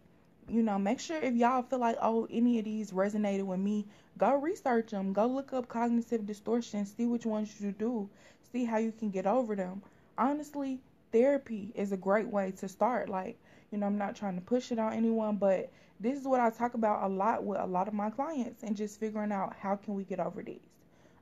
you 0.48 0.62
know, 0.62 0.78
make 0.78 1.00
sure 1.00 1.16
if 1.16 1.34
y'all 1.34 1.62
feel 1.62 1.78
like, 1.78 1.96
oh, 2.00 2.26
any 2.30 2.58
of 2.58 2.64
these 2.64 2.92
resonated 2.92 3.44
with 3.44 3.60
me, 3.60 3.86
go 4.18 4.36
research 4.36 4.90
them. 4.90 5.12
Go 5.12 5.26
look 5.26 5.52
up 5.52 5.68
cognitive 5.68 6.26
distortion, 6.26 6.86
see 6.86 7.06
which 7.06 7.26
ones 7.26 7.60
you 7.60 7.72
do, 7.72 8.08
see 8.52 8.64
how 8.64 8.78
you 8.78 8.92
can 8.92 9.10
get 9.10 9.26
over 9.26 9.54
them. 9.54 9.82
Honestly, 10.16 10.78
therapy 11.12 11.72
is 11.74 11.92
a 11.92 11.96
great 11.96 12.26
way 12.28 12.52
to 12.58 12.68
start. 12.68 13.08
Like, 13.08 13.38
you 13.70 13.78
know, 13.78 13.86
I'm 13.86 13.98
not 13.98 14.16
trying 14.16 14.36
to 14.36 14.40
push 14.40 14.70
it 14.72 14.78
on 14.78 14.92
anyone, 14.92 15.36
but 15.36 15.70
this 16.00 16.18
is 16.18 16.24
what 16.24 16.40
I 16.40 16.50
talk 16.50 16.74
about 16.74 17.04
a 17.04 17.08
lot 17.08 17.44
with 17.44 17.60
a 17.60 17.66
lot 17.66 17.88
of 17.88 17.94
my 17.94 18.10
clients 18.10 18.62
and 18.62 18.76
just 18.76 19.00
figuring 19.00 19.32
out 19.32 19.54
how 19.58 19.76
can 19.76 19.94
we 19.94 20.04
get 20.04 20.20
over 20.20 20.42
these. 20.42 20.60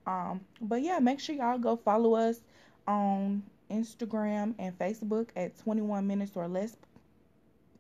Um, 0.07 0.41
but 0.61 0.83
yeah, 0.83 0.99
make 0.99 1.21
sure 1.21 1.35
y'all 1.35 1.59
go 1.59 1.77
follow 1.77 2.15
us 2.15 2.41
on 2.87 3.43
Instagram 3.71 4.55
and 4.59 4.77
Facebook 4.79 5.29
at 5.37 5.57
21 5.59 6.07
minutes 6.07 6.33
or 6.35 6.49
less. 6.49 6.77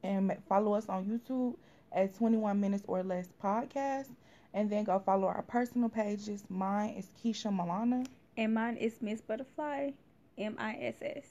And 0.02 0.36
follow 0.48 0.74
us 0.74 0.88
on 0.88 1.04
YouTube 1.04 1.56
at 1.92 2.14
21 2.16 2.60
minutes 2.60 2.84
or 2.88 3.02
less 3.02 3.28
podcast. 3.42 4.08
And 4.54 4.68
then 4.68 4.84
go 4.84 4.98
follow 4.98 5.28
our 5.28 5.42
personal 5.42 5.88
pages. 5.88 6.44
Mine 6.48 6.90
is 6.90 7.08
Keysha 7.22 7.56
Milana. 7.56 8.06
And 8.36 8.54
mine 8.54 8.76
is 8.76 9.00
Miss 9.00 9.20
Butterfly, 9.20 9.90
M 10.38 10.56
I 10.58 10.76
S 10.80 10.96
S. 11.00 11.24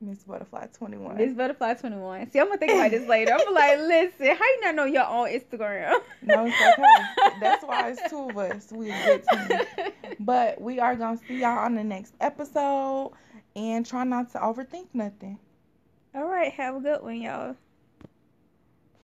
Miss 0.00 0.22
Butterfly 0.22 0.66
21. 0.78 1.16
Miss 1.16 1.34
Butterfly 1.34 1.74
21. 1.74 2.30
See, 2.30 2.38
I'm 2.38 2.46
gonna 2.46 2.58
think 2.58 2.72
about 2.72 2.90
this 2.90 3.08
later. 3.08 3.32
I'm 3.34 3.52
like, 3.52 3.78
listen, 3.78 4.26
how 4.36 4.44
you 4.44 4.60
not 4.62 4.74
know 4.76 4.84
your 4.84 5.06
own 5.06 5.28
Instagram? 5.28 6.00
No, 6.22 6.46
it's 6.46 6.56
okay. 6.56 7.34
That's 7.40 7.64
why 7.64 7.90
it's 7.90 8.08
two 8.08 8.30
of 8.30 8.38
us. 8.38 8.70
We 8.70 8.90
a 8.90 9.04
good 9.04 9.24
team. 9.28 9.88
But 10.20 10.60
we 10.60 10.78
are 10.78 10.94
gonna 10.94 11.18
see 11.26 11.40
y'all 11.40 11.58
on 11.58 11.74
the 11.74 11.82
next 11.84 12.14
episode 12.20 13.12
and 13.56 13.84
try 13.84 14.04
not 14.04 14.30
to 14.32 14.38
overthink 14.38 14.86
nothing. 14.94 15.38
All 16.14 16.26
right, 16.26 16.52
have 16.52 16.76
a 16.76 16.80
good 16.80 17.02
one, 17.02 17.20
y'all. 17.22 17.56